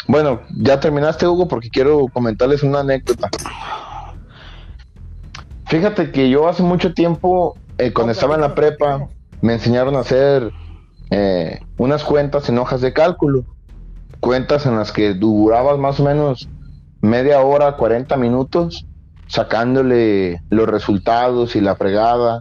[0.06, 3.28] bueno, ya terminaste Hugo porque quiero comentarles una anécdota.
[5.66, 9.08] Fíjate que yo hace mucho tiempo, eh, cuando estaba en la prepa,
[9.40, 10.52] me enseñaron a hacer
[11.10, 13.44] eh, unas cuentas en hojas de cálculo.
[14.20, 16.48] Cuentas en las que durabas más o menos
[17.00, 18.86] media hora, 40 minutos,
[19.26, 22.38] sacándole los resultados y la fregada.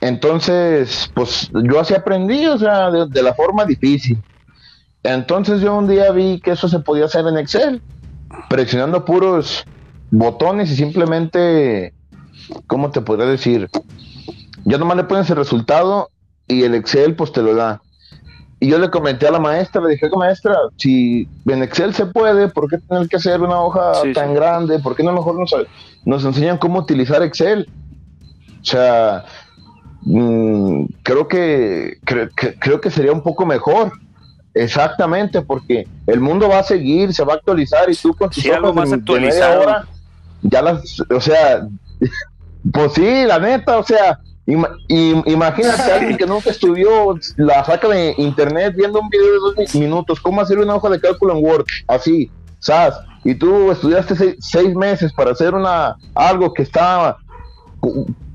[0.00, 4.18] Entonces, pues yo así aprendí, o sea, de, de la forma difícil.
[5.06, 7.80] Entonces yo un día vi que eso se podía hacer en Excel,
[8.48, 9.64] presionando puros
[10.10, 11.94] botones y simplemente,
[12.66, 13.68] ¿cómo te podría decir?
[14.64, 16.10] Ya nomás le pones el resultado
[16.48, 17.80] y el Excel pues te lo da.
[18.58, 22.48] Y yo le comenté a la maestra, le dije, maestra, si en Excel se puede,
[22.48, 24.34] ¿por qué tener que hacer una hoja Sí, tan sí.
[24.34, 24.78] grande?
[24.80, 25.54] ¿Por qué no mejor nos,
[26.04, 27.68] nos enseñan cómo utilizar Excel?
[28.62, 29.24] O sea,
[30.02, 33.92] mm, creo que, cre- que- creo que sería un poco mejor.
[34.58, 38.42] Exactamente, porque el mundo va a seguir, se va a actualizar y tú con tus
[38.42, 39.60] Sí, algo más de- de media actualizado.
[39.60, 39.86] hora,
[40.40, 41.68] ya las, o sea,
[42.72, 47.62] pues sí, la neta, o sea, ima- im- imagínate a alguien que nunca estudió, la
[47.66, 51.00] saca de internet viendo un video de dos mi- minutos, cómo hacer una hoja de
[51.00, 52.94] cálculo en Word, así, ¿sabes?
[53.24, 57.18] Y tú estudiaste seis, seis meses para hacer una algo que está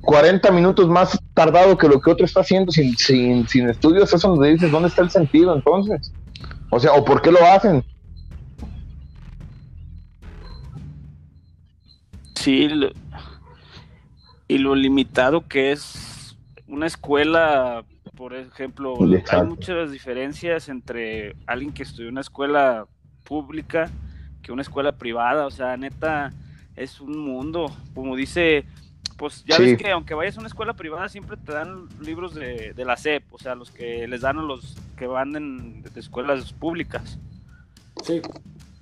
[0.02, 4.30] 40 minutos más tardado que lo que otro está haciendo sin, sin, sin estudios, eso
[4.30, 6.12] donde dices, ¿dónde está el sentido entonces?
[6.70, 7.84] O sea, ¿o por qué lo hacen?
[12.36, 12.92] Sí, lo-
[14.48, 16.36] y lo limitado que es
[16.68, 17.84] una escuela
[18.16, 19.42] por ejemplo, Exacto.
[19.42, 22.86] hay muchas diferencias entre alguien que estudió una escuela
[23.24, 23.90] pública
[24.44, 26.32] que una escuela privada, o sea, neta,
[26.76, 28.66] es un mundo, como dice,
[29.18, 29.64] pues ya Sí.
[29.64, 32.98] ves que aunque vayas a una escuela privada siempre te dan libros de, de la
[32.98, 37.20] SEP, o sea, los que les dan a los que van en, de escuelas públicas.
[38.04, 38.22] Sí.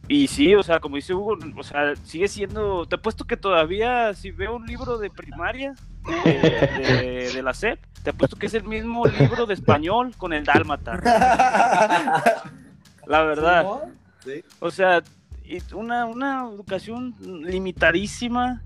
[0.08, 2.86] Y sí, o sea, como dice Hugo, o sea, sigue siendo.
[2.88, 5.76] Te apuesto que todavía, si veo un libro de primaria
[6.24, 10.34] de, de- de la SEP, te apuesto que es el mismo libro de español con
[10.34, 11.00] el dálmata.
[13.06, 13.66] La verdad.
[14.60, 15.04] O sea,
[15.74, 18.62] una, una educación limitadísima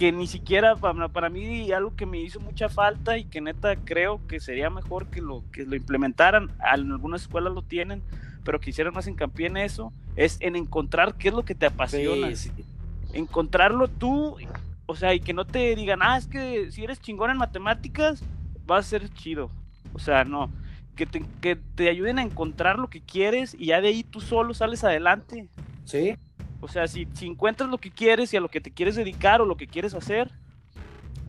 [0.00, 3.76] que ni siquiera para, para mí algo que me hizo mucha falta y que neta
[3.76, 6.50] creo que sería mejor que lo que lo implementaran.
[6.74, 8.02] En algunas escuelas lo tienen,
[8.42, 11.66] pero que hicieran más hincapié en eso, es en encontrar qué es lo que te
[11.66, 12.34] apasiona.
[12.34, 12.64] Sí, sí.
[13.12, 14.38] Encontrarlo tú,
[14.86, 18.22] o sea, y que no te digan, ah, es que si eres chingón en matemáticas,
[18.64, 19.50] vas a ser chido.
[19.92, 20.50] O sea, no.
[20.96, 24.22] Que te, que te ayuden a encontrar lo que quieres y ya de ahí tú
[24.22, 25.46] solo sales adelante.
[25.84, 26.16] Sí.
[26.60, 29.40] O sea, si, si encuentras lo que quieres y a lo que te quieres dedicar
[29.40, 30.30] o lo que quieres hacer,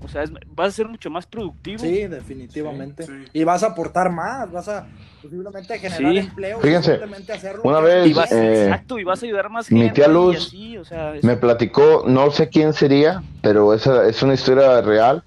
[0.01, 1.79] o sea, es- vas a ser mucho más productivo.
[1.79, 3.05] Sí, definitivamente.
[3.05, 3.29] Sí, sí.
[3.33, 4.85] Y vas a aportar más, vas a
[5.21, 6.17] posiblemente generar Sí.
[6.17, 6.59] empleo.
[6.59, 6.99] Fíjense,
[7.31, 9.95] hacerlo una vez, Y vas, Eh, exacto, y vas a ayudar a más mi gente.
[9.95, 14.07] tía y Luz así, o sea, es- Me platicó, no sé quién sería, pero esa
[14.07, 15.23] es una historia real,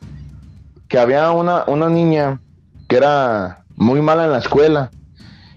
[0.89, 2.41] que había una, una niña
[2.89, 4.91] que era muy mala en la escuela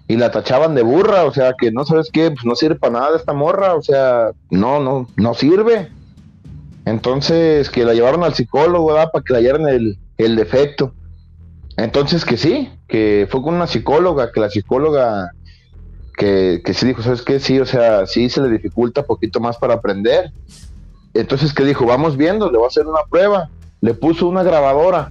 [0.08, 2.93] y la tachaban de burra, o sea, que no sabes qué, pues no sirve para
[2.93, 5.89] nada esta morra, o sea, no, no, no sirve.
[6.86, 9.10] Entonces, que la llevaron al psicólogo, ¿verdad?
[9.12, 10.93] Para que le hallaran el, el defecto.
[11.76, 15.32] Entonces, que sí, que fue con una psicóloga, que la psicóloga,
[16.18, 17.41] que, que sí dijo, ¿sabes qué?
[17.41, 20.32] Sí, o sea, sí se le dificulta poquito más para aprender.
[21.14, 21.86] Entonces, que dijo?
[21.86, 23.49] Vamos viendo, le voy a hacer una prueba.
[23.82, 25.10] Le puso una grabadora.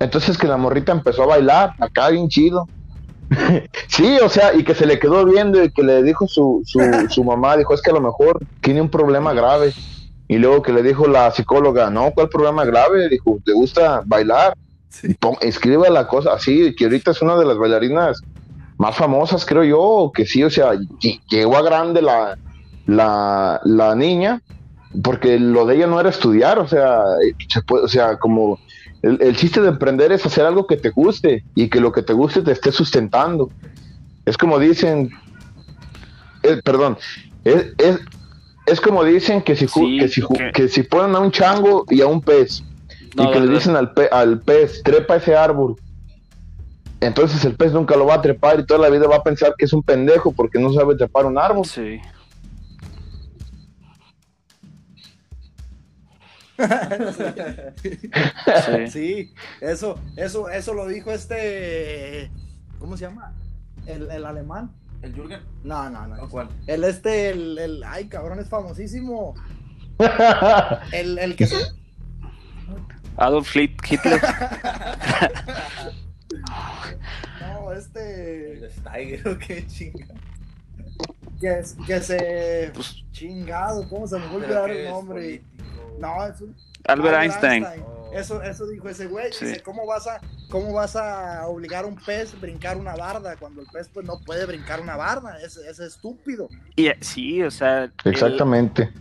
[0.00, 2.66] Entonces, que la morrita empezó a bailar, acá bien chido.
[3.88, 6.78] sí, o sea, y que se le quedó viendo y que le dijo su, su,
[7.10, 9.72] su mamá, dijo, es que a lo mejor tiene un problema grave.
[10.26, 13.08] Y luego que le dijo la psicóloga, no, ¿cuál problema grave?
[13.10, 14.54] Dijo, ¿te gusta bailar?
[15.20, 18.20] Pon- escribe la cosa así, que ahorita es una de las bailarinas
[18.78, 22.38] más famosas, creo yo, que sí, o sea, ll- llegó a grande la,
[22.86, 24.40] la, la niña,
[25.02, 28.58] porque lo de ella no era estudiar, o sea, eh, se puede- o sea, como
[29.04, 32.02] el, el chiste de emprender es hacer algo que te guste y que lo que
[32.02, 33.50] te guste te esté sustentando.
[34.24, 35.10] Es como dicen,
[36.42, 36.96] eh, perdón,
[37.44, 38.00] es, es,
[38.66, 41.30] es como dicen que si, ju- Sí, que, si ju- que- si ponen a un
[41.30, 42.62] chango y a un pez
[43.16, 45.76] No, y que le dicen al, pe- al pez, trepa ese árbol.
[47.00, 49.54] Entonces el pez nunca lo va a trepar y toda la vida va a pensar
[49.58, 51.66] que es un pendejo porque no sabe trepar un árbol.
[51.66, 52.00] Sí.
[57.82, 58.90] Sí.
[58.90, 62.30] Sí, eso, eso, eso lo dijo este,
[62.78, 63.32] ¿cómo se llama?
[63.86, 64.72] El, el alemán.
[65.02, 65.40] ¿El Jürgen?
[65.64, 66.22] No, no, no.
[66.22, 66.48] ¿O cuál?
[66.66, 69.34] El este, el, el, ay, cabrón, es famosísimo.
[70.92, 71.46] El, el que
[73.16, 74.20] Adolf Hit- Hitler.
[77.40, 80.06] no, este, El Steiger, ¿o qué chinga?
[81.40, 85.42] que, que se, Pues- chingado, ¿cómo se me fue a ¿Pero olvidar qué el nombre?
[85.98, 86.54] No, es un
[86.86, 87.64] Albert Einstein.
[87.64, 88.10] Oh.
[88.14, 89.32] Eso, eso dijo ese güey.
[89.32, 89.46] Sí.
[89.46, 93.36] Dice, ¿cómo vas, a, ¿cómo vas a obligar a un pez a brincar una barda
[93.36, 95.40] cuando el pez pues no puede brincar una barda?
[95.40, 96.48] Es, es estúpido.
[96.76, 98.92] Y eh, sí, o sea, Exactamente.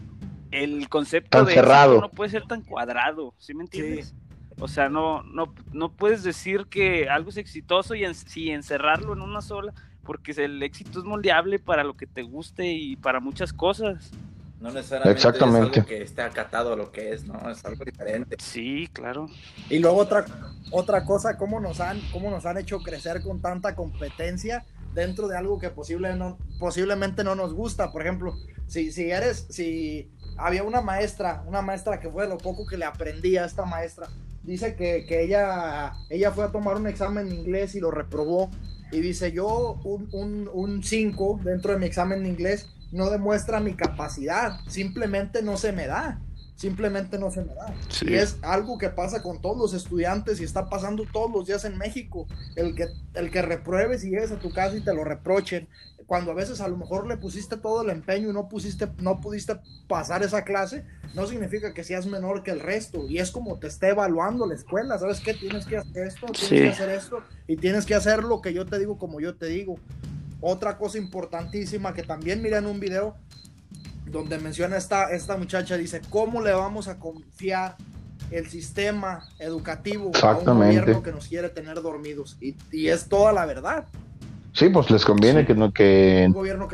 [0.50, 2.02] el concepto Tan de cerrado.
[2.02, 4.16] no puede ser tan cuadrado, ¿sí me entiendes?
[4.60, 9.14] O sea, no, no, no puedes decir que algo es exitoso y en, sí, encerrarlo
[9.14, 9.74] en una sola,
[10.04, 14.12] porque el éxito es moldeable para lo que te guste y para muchas cosas.
[14.64, 15.72] No necesariamente Exactamente.
[15.72, 17.49] es algo que esté acatado a lo que es, ¿no?
[17.49, 18.38] Es algo diferente.
[18.39, 19.28] Sí, claro.
[19.70, 20.24] Y luego otra,
[20.72, 25.36] otra cosa, ¿cómo nos, han, cómo nos han hecho crecer con tanta competencia dentro de
[25.36, 27.91] algo que posible no, posiblemente no nos gusta.
[27.91, 28.38] Por ejemplo,
[28.68, 32.78] si, si eres, si había una maestra, una maestra que fue de lo poco que
[32.78, 34.07] le aprendí a esta maestra,
[34.43, 38.49] dice que, que ella, ella fue a tomar un examen de inglés y lo reprobó.
[38.93, 44.60] Y dice, yo un 5 dentro de mi examen de inglés no demuestra mi capacidad,
[44.68, 46.22] simplemente no se me da,
[46.56, 47.74] simplemente no se me da.
[47.89, 48.06] Sí.
[48.10, 51.66] Y es algo que pasa con todos los estudiantes y está pasando todos los días
[51.66, 55.04] en México, el que, el que repruebes y llegues a tu casa y te lo
[55.04, 55.68] reprochen,
[56.06, 59.22] cuando a veces a lo mejor le pusiste todo el empeño y no, pusiste, no
[59.22, 59.56] pudiste
[59.88, 60.84] pasar esa clase,
[61.16, 63.08] no significa que seas menor que el resto.
[63.08, 65.00] Y es como te esté evaluando la escuela.
[65.00, 65.34] ¿Sabes qué?
[65.34, 66.56] Tienes que hacer esto, tienes Sí.
[66.58, 69.46] que hacer esto y tienes que hacer lo que yo te digo como yo te
[69.46, 69.78] digo.
[70.46, 73.16] Otra cosa importantísima que también miré en un video
[74.06, 77.78] donde menciona esta, esta muchacha, dice, ¿cómo le vamos a confiar
[78.32, 82.38] el sistema educativo a un gobierno que nos quiere tener dormidos.
[82.41, 83.86] Y, y es toda la verdad.
[84.54, 85.48] Sí, pues les conviene Sí.
[85.48, 86.32] que no que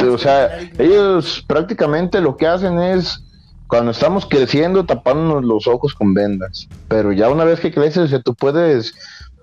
[0.09, 3.23] o sea, ellos prácticamente lo que hacen es
[3.67, 8.07] cuando estamos creciendo taparnos los ojos con vendas, pero ya una vez que creces, o
[8.07, 8.93] sea, tú puedes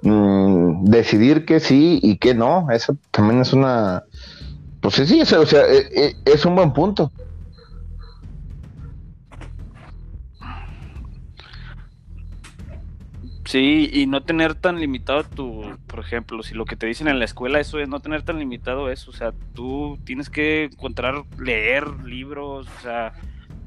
[0.02, 2.66] mm, decidir que sí y que no.
[2.70, 4.04] Eso también es una,
[4.90, 7.10] pues sí, o sea, e- e- es un buen punto.
[13.44, 17.20] Sí, y no tener tan limitado tu, por ejemplo, si lo que te dicen en
[17.20, 21.22] la escuela eso es no tener tan limitado eso, o sea, tú tienes que encontrar,
[21.38, 23.12] leer libros, o sea,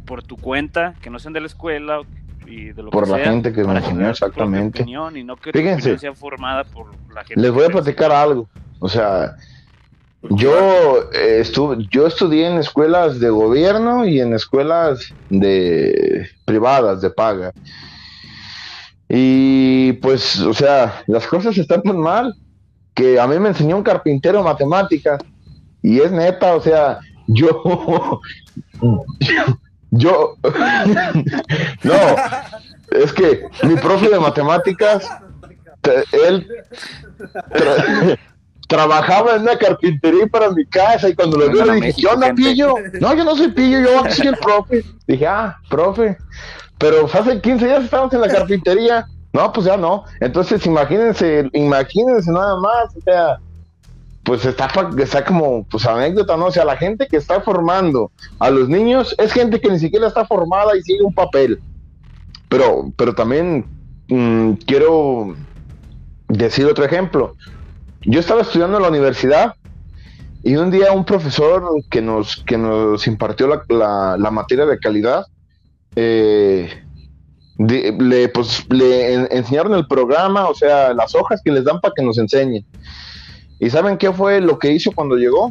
[0.06, 2.02] por tu cuenta, que no sean de la escuela
[2.46, 4.82] y de lo Por que la sea, gente que para me tu exactamente.
[4.82, 5.98] opinión y no que Fíjense.
[5.98, 7.42] sea formada por la gente.
[7.42, 8.50] Les voy a platicar algo.
[8.80, 9.38] O sea,
[10.24, 17.10] yo eh, estuve, yo estudié en escuelas de gobierno y en escuelas de privadas de
[17.10, 17.54] paga.
[19.08, 22.36] Y pues, o sea, las cosas están tan mal
[22.94, 25.20] que a mí me enseñó un carpintero matemáticas
[25.82, 28.20] y es neta, o sea, yo,
[29.92, 30.36] yo,
[31.84, 31.96] no,
[32.92, 35.10] es que mi profe de matemáticas,
[35.82, 36.46] te- él
[38.70, 42.14] trabajaba en una carpintería para mi casa y cuando lo vi le dije, México, ¿qué
[42.14, 42.44] onda, gente".
[42.44, 42.76] pillo?
[43.02, 44.86] No, yo no soy pillo, yo soy el profe.
[45.08, 46.18] Dije, ah, profe.
[46.78, 49.08] Pero hace 15 días estábamos en la carpintería.
[49.34, 50.04] No, pues ya no.
[50.20, 53.40] Entonces, imagínense, imagínense nada más, o sea,
[54.24, 56.46] pues está, está como, pues anécdota, ¿no?
[56.46, 60.08] O sea, la gente que está formando a los niños es gente que ni siquiera
[60.08, 61.60] está formada y sigue un papel.
[62.50, 63.66] Pero, pero también
[64.10, 65.36] mm, quiero
[66.28, 67.36] decir otro ejemplo.
[68.06, 69.54] Yo estaba estudiando en la universidad
[70.44, 74.80] y un día un profesor que nos, que nos impartió la, la- la materia de
[74.80, 75.26] calidad,
[75.96, 76.70] eh,
[77.58, 81.82] de- le, pues, le en- enseñaron el programa, o sea, las hojas que les dan
[81.82, 82.66] para que nos enseñen.
[83.60, 85.50] ¿Y saben qué fue lo que hizo cuando llegó?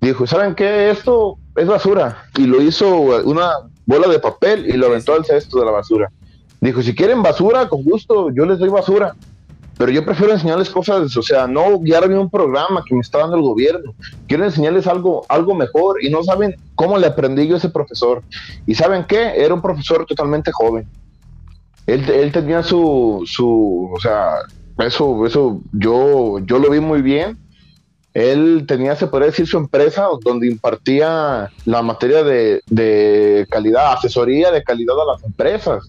[0.00, 0.90] Dijo, ¿saben qué?
[0.90, 2.24] Esto es basura.
[2.36, 2.88] Y lo hizo
[3.24, 3.50] una
[3.86, 6.10] bola de papel y lo aventó al cesto de la basura.
[6.60, 9.14] Dijo, si quieren basura, con gusto, yo les doy basura.
[9.78, 13.36] Pero yo prefiero enseñarles cosas, o sea, no guiarme un programa que me está dando
[13.36, 13.94] el gobierno.
[14.26, 18.24] Quiero enseñarles algo, algo mejor y no saben cómo le aprendí yo a ese profesor.
[18.66, 19.34] ¿Y saben qué?
[19.36, 20.84] Era un profesor totalmente joven.
[21.86, 24.40] Él, él tenía su, su, o sea,
[24.78, 27.38] eso, eso, yo, yo lo vi muy bien.
[28.14, 34.50] Él tenía, se podría decir, su empresa donde impartía la materia de, de calidad, asesoría
[34.50, 35.84] de calidad a las empresas.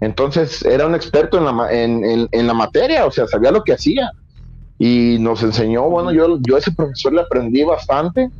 [0.00, 3.72] Entonces era un experto en la, en, en- la materia, o sea, sabía lo que
[3.74, 4.10] hacía.
[4.78, 8.30] Y nos enseñó, bueno, yo, yo a ese profesor le aprendí bastante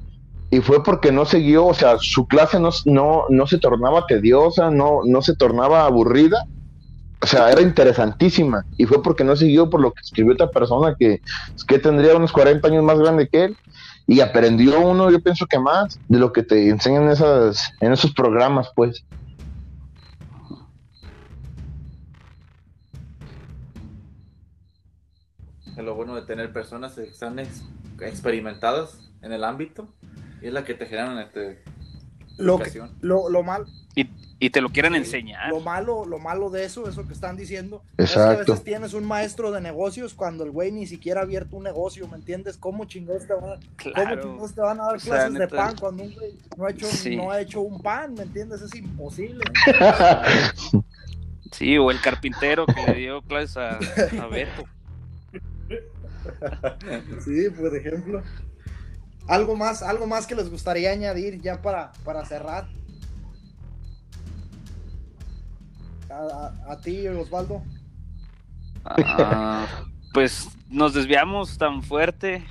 [0.51, 4.71] y fue porque no siguió, o sea, su clase no, no, no se tornaba tediosa,
[4.71, 6.45] no, no se tornaba aburrida.
[7.23, 10.95] O sea, era interesantísima y fue porque no siguió por lo que escribió otra persona
[10.99, 11.21] que,
[11.67, 13.59] que tendría unos 40 años más grande que él
[14.07, 17.93] y aprendió uno, yo pienso que más, de lo que te enseñan en, esas, en
[17.93, 19.05] esos programas, pues.
[25.77, 27.65] Es lo bueno de tener personas que están ex-
[28.01, 29.89] experimentadas en el ámbito
[30.41, 31.63] y es la que te generan este,
[32.39, 32.91] Lo, que- educación.
[33.01, 34.09] lo, lo mal, Y,
[34.39, 35.51] y te lo quieren Sí, enseñar.
[35.51, 38.53] lo malo, lo malo de eso, eso que están diciendo, es que a Exacto.
[38.53, 42.07] veces tienes un maestro de negocios cuando el güey ni siquiera ha abierto un negocio,
[42.09, 42.57] ¿me entiendes?
[42.59, 44.23] ¿Cómo chingados te van a, cómo Claro.
[44.23, 46.71] chingados te van a dar O sea, clases de pan cuando un güey no ha
[46.71, 47.17] hecho, Sí.
[47.17, 48.61] no ha hecho un pan, ¿me entiendes?
[48.63, 49.45] Es imposible.
[51.53, 53.79] Sí, o el carpintero que le dio clases a,
[54.23, 54.65] a Beto.
[57.25, 58.23] Sí, por ejemplo.
[59.29, 62.69] Algo más, algo más que les gustaría añadir ya para, para cerrar.
[66.09, 67.63] A, a- a ti, Osvaldo.
[68.85, 69.67] Ah,
[70.13, 72.45] pues nos desviamos tan fuerte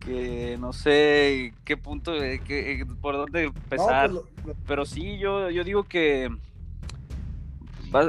[0.00, 4.10] que no sé qué punto, eh, eh, por dónde No, empezar.
[4.10, 6.28] pues lo- lo- Pero sí, yo, yo digo que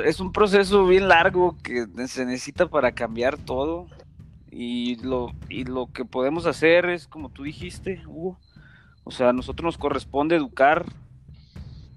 [0.06, 3.88] es un proceso bien largo que se necesita para cambiar todo.
[4.52, 8.40] Y lo, y lo que podemos hacer es, como tú dijiste, Hugo,
[9.04, 10.86] o sea, a nosotros nos corresponde educar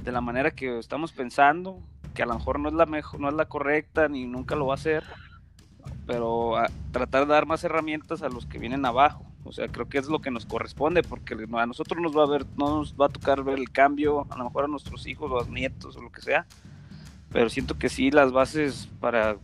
[0.00, 1.80] de la manera que estamos pensando,
[2.14, 4.66] que a lo mejor no es la mejor, no es la correcta, ni nunca lo
[4.66, 5.04] va a hacer,
[6.06, 9.24] pero a tratar de dar más herramientas a los que vienen abajo.
[9.44, 12.30] O sea, creo que es lo que nos corresponde, porque a nosotros nos va a
[12.30, 15.30] ver, no nos va a tocar ver el cambio, a lo mejor a nuestros hijos
[15.30, 16.46] o a los nietos o lo que sea.
[17.30, 19.36] Pero siento que sí, las bases para,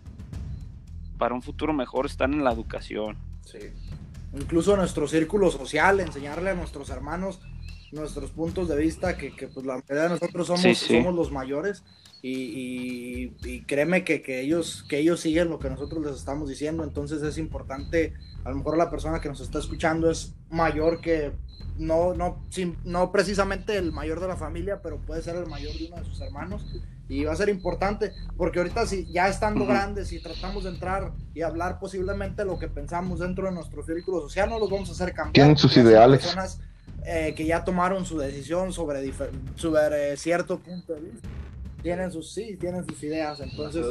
[1.19, 3.17] para un futuro mejor están en la educación.
[3.45, 3.59] Sí.
[4.35, 7.41] incluso nuestro círculo social, enseñarle a nuestros hermanos
[7.93, 11.83] nuestros puntos de vista, que, que pues la mayoría de nosotros somos, somos los mayores.
[12.21, 16.83] Y, y, créeme que, que, ellos, que ellos siguen lo que nosotros les estamos diciendo,
[16.83, 18.13] entonces es importante,
[18.45, 21.33] a lo mejor la persona que nos está escuchando es mayor que,
[21.79, 22.45] no, no,
[22.85, 26.05] no precisamente el mayor de la familia, pero puede ser el mayor de uno de
[26.05, 26.67] sus hermanos,
[27.09, 31.13] y va a ser importante, porque ahorita si ya estando grandes y tratamos de entrar
[31.35, 34.93] y hablar posiblemente lo que pensamos dentro de nuestro círculo social, no los vamos a
[34.93, 35.33] hacer cambiar.
[35.33, 36.21] Tienen sus ideales.
[36.21, 36.61] Personas
[37.07, 39.11] eh, que ya tomaron su decisión sobre,
[39.55, 41.29] sobre cierto punto de vista
[41.83, 43.87] tienen sus sí, tienen sus ideas, entonces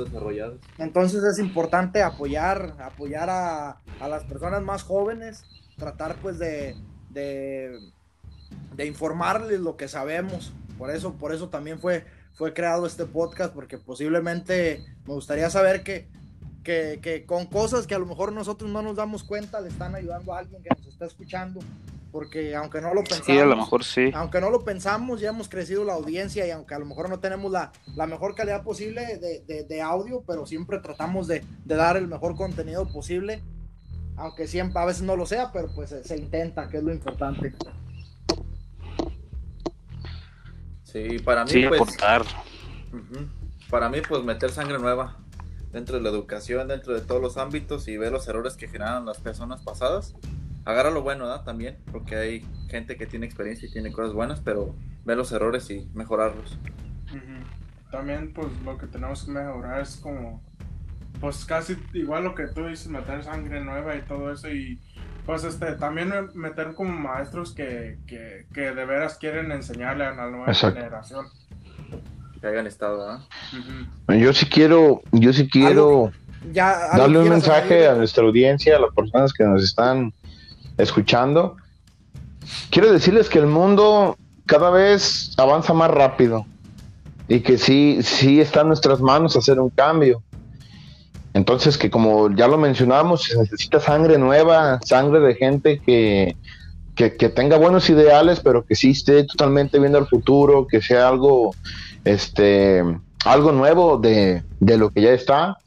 [0.78, 5.46] entonces es importante apoyar apoyar a, a, las personas más jóvenes,
[5.78, 6.76] tratar pues de,
[7.18, 7.80] de,
[8.76, 10.54] de informarles lo que sabemos.
[10.78, 15.84] Por eso por eso también fue fue creado este podcast porque posiblemente me gustaría saber
[15.84, 16.08] que
[16.64, 19.96] que, que, con cosas que a lo mejor nosotros no nos damos cuenta le están
[19.96, 21.62] ayudando a alguien que nos está escuchando
[22.12, 24.12] porque aunque no lo pensamos, a lo mejor sí.
[24.14, 27.20] Aunque no lo pensamos, ya hemos crecido la audiencia y aunque a lo mejor no
[27.20, 31.98] tenemos la, la mejor calidad posible de, de, audio, pero siempre tratamos de, de, dar
[31.98, 33.44] el mejor contenido posible,
[34.18, 37.54] aunque siempre a veces no lo sea, pero pues se, intenta, que es lo importante.
[40.84, 42.24] Sí, para mí pues, aportar.
[43.70, 45.18] Para mí pues meter sangre nueva
[45.72, 49.06] dentro de la educación, dentro de todos los ámbitos y ver los errores que generan
[49.06, 50.16] las personas pasadas
[50.68, 51.42] agarra lo bueno, ¿no?
[51.42, 55.70] También, porque hay gente que tiene experiencia y tiene cosas buenas, pero ve los errores
[55.70, 56.60] y mejorarlos.
[57.90, 60.44] También, pues, lo que tenemos que mejorar es como,
[61.20, 64.80] pues, casi igual lo que tú dices, meter sangre nueva y todo eso y,
[65.26, 70.30] pues, este, también meter como maestros que, que, que de veras quieren enseñarle a la
[70.30, 71.26] nueva generación.
[72.40, 73.26] Que hayan estado,
[74.08, 74.16] ¿no?
[74.16, 76.12] Yo sí quiero, yo sí quiero...
[76.54, 80.14] darle un mensaje a nuestra audiencia, a las personas que nos están
[80.78, 81.58] escuchando,
[82.70, 86.46] quiero decirles que el mundo cada vez avanza más rápido
[87.28, 90.24] y que sí, sí está en nuestras manos hacer un cambio.
[91.38, 96.36] Entonces que como ya lo mencionamos, se necesita sangre nueva, sangre de gente que,
[96.96, 101.54] que, tenga buenos ideales, pero que sí esté totalmente viendo el futuro, que sea algo,
[102.06, 102.84] este,
[103.24, 105.58] algo nuevo de, de lo que ya está.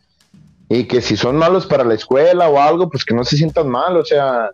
[0.69, 3.69] Y que si son malos para la escuela o algo, pues que no se sientan
[3.69, 3.97] mal.
[3.97, 4.51] O sea,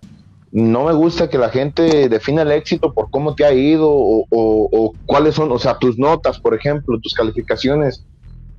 [0.53, 4.93] no me gusta que la gente defina el éxito por cómo te ha ido o,
[5.07, 8.05] cuáles son, o sea, tus notas, por ejemplo, tus calificaciones.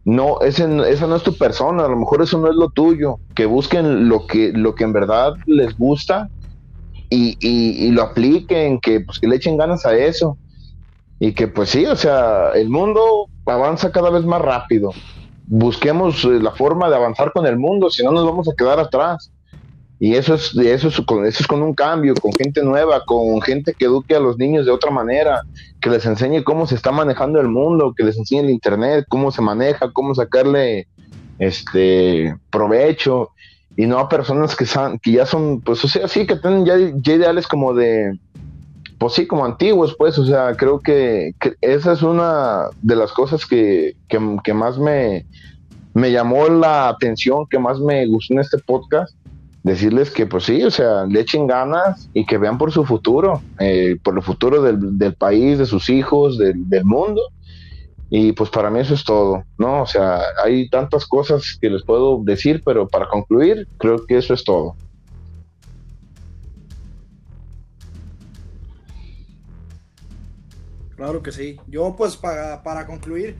[0.07, 3.19] No, ese, esa no es tu persona, a lo mejor eso no es lo tuyo.
[3.35, 6.29] Que busquen lo que, lo que en verdad les gusta
[7.09, 10.37] y, y, lo apliquen, que, pues, que le echen ganas a eso.
[11.19, 14.93] Y que pues sí, o sea, el mundo avanza cada vez más rápido.
[15.45, 18.79] Busquemos eh, la forma de avanzar con el mundo, si no nos vamos a quedar
[18.79, 19.29] atrás.
[19.99, 23.41] Y eso es, eso, es con, eso es con un cambio, con gente nueva, con
[23.41, 25.41] gente que eduque a los niños de otra manera,
[25.81, 29.31] que les enseñe cómo se está manejando el mundo, que les enseñe el internet, cómo
[29.31, 30.87] se maneja, cómo sacarle
[31.39, 33.31] este provecho,
[33.75, 36.65] y no a personas que, son, que ya son, pues, o sea, sí, que tienen
[36.65, 38.19] ya, ideales como de,
[38.99, 43.47] pues sí, como antiguos, pues, o sea, creo que, esa es una de las cosas
[43.47, 45.25] que, que, que más me,
[45.95, 49.15] me llamó la atención, que más me gustó en este podcast
[49.67, 53.41] decirles que pues sí, o sea, le echen ganas y que vean por su futuro,
[53.59, 57.21] eh, por el futuro del, país, de sus hijos, del, mundo.
[58.09, 59.81] Y pues para mí eso es todo, ¿no?
[59.81, 64.33] O sea, hay tantas cosas que les puedo decir, pero para concluir, creo que eso
[64.33, 64.75] es todo.
[70.95, 71.57] Claro que sí.
[71.67, 73.35] Yo pues para, para concluir,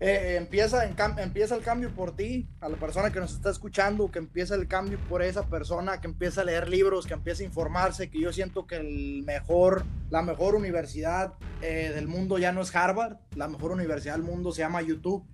[0.00, 4.20] eh, empieza, empieza el cambio por ti, a la persona que nos está escuchando, que
[4.20, 8.08] empieza el cambio por esa persona, que empieza a leer libros, que empieza a informarse,
[8.08, 12.74] que yo siento que el mejor, la mejor universidad eh, del mundo ya no es
[12.74, 15.26] Harvard, la mejor universidad del mundo se llama YouTube.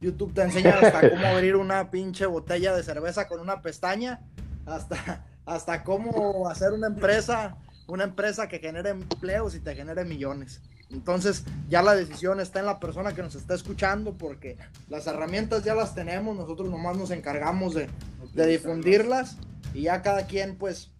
[0.00, 4.20] YouTube te enseña hasta cómo abrir una pinche botella de cerveza con una pestaña,
[4.66, 7.56] hasta, hasta cómo hacer una empresa,
[7.88, 10.62] una empresa que genere empleos y te genere millones.
[10.92, 14.58] Entonces ya la decisión está en la persona que nos está escuchando porque
[14.88, 17.88] las herramientas ya las tenemos, nosotros nomás nos encargamos de,
[18.34, 19.36] difundirlas
[19.74, 20.90] y ya cada quien pues,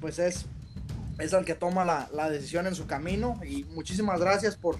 [0.00, 0.46] pues es,
[1.18, 4.78] es el que toma la, decisión en su camino y muchísimas gracias por,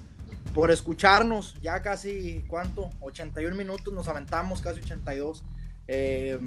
[0.55, 2.91] por escucharnos, ya casi, ¿cuánto?
[3.01, 5.45] 81 minutos nos aventamos, casi 82.
[5.87, 6.39] Eh,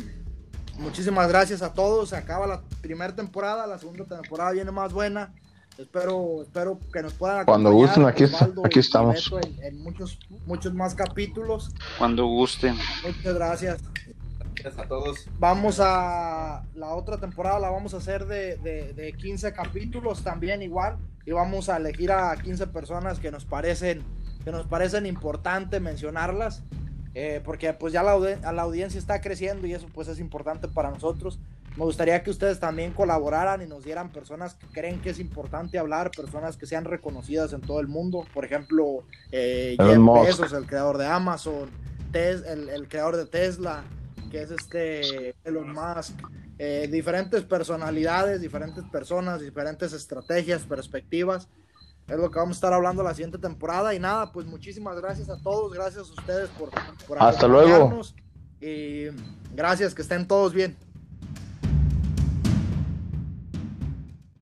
[0.80, 5.34] muchísimas gracias a todos, se acaba la primera temporada, la segunda temporada viene más buena.
[5.78, 8.24] Espero, espero que nos puedan Cuando gusten, aquí,
[8.64, 9.32] aquí estamos.
[9.62, 10.18] En, muchos,
[10.48, 11.70] muchos más capítulos.
[12.00, 12.76] Cuando gusten.
[13.06, 13.80] Muchas gracias.
[14.56, 15.28] Gracias a todos.
[15.38, 20.64] Vamos a la otra temporada, la vamos a hacer de, de, de 15 capítulos también
[20.64, 20.98] igual.
[21.26, 24.02] Y vamos a elegir a 15 personas que nos parecen,
[24.44, 26.64] que nos parecen importante mencionarlas.
[27.20, 28.16] Eh, porque pues ya la,
[28.52, 31.40] la audiencia está creciendo y eso pues es importante para nosotros.
[31.78, 35.78] Me gustaría que ustedes también colaboraran y nos dieran personas que creen que es importante
[35.78, 38.26] hablar, personas que sean reconocidas en todo el mundo.
[38.34, 41.70] Por ejemplo, eh, Jeff Bezos, el creador de Amazon,
[42.12, 43.84] Tes, el, el, creador de Tesla,
[44.32, 46.20] que es este Elon Musk.
[46.58, 51.48] Eh, diferentes personalidades, diferentes personas, diferentes estrategias, perspectivas.
[52.08, 53.94] Es lo que vamos a estar hablando la siguiente temporada.
[53.94, 55.72] Y nada, pues muchísimas gracias a todos.
[55.72, 56.72] Gracias a ustedes por,
[57.08, 58.02] por Hasta luego.
[58.60, 59.10] Y
[59.54, 60.76] gracias, que estén todos bien.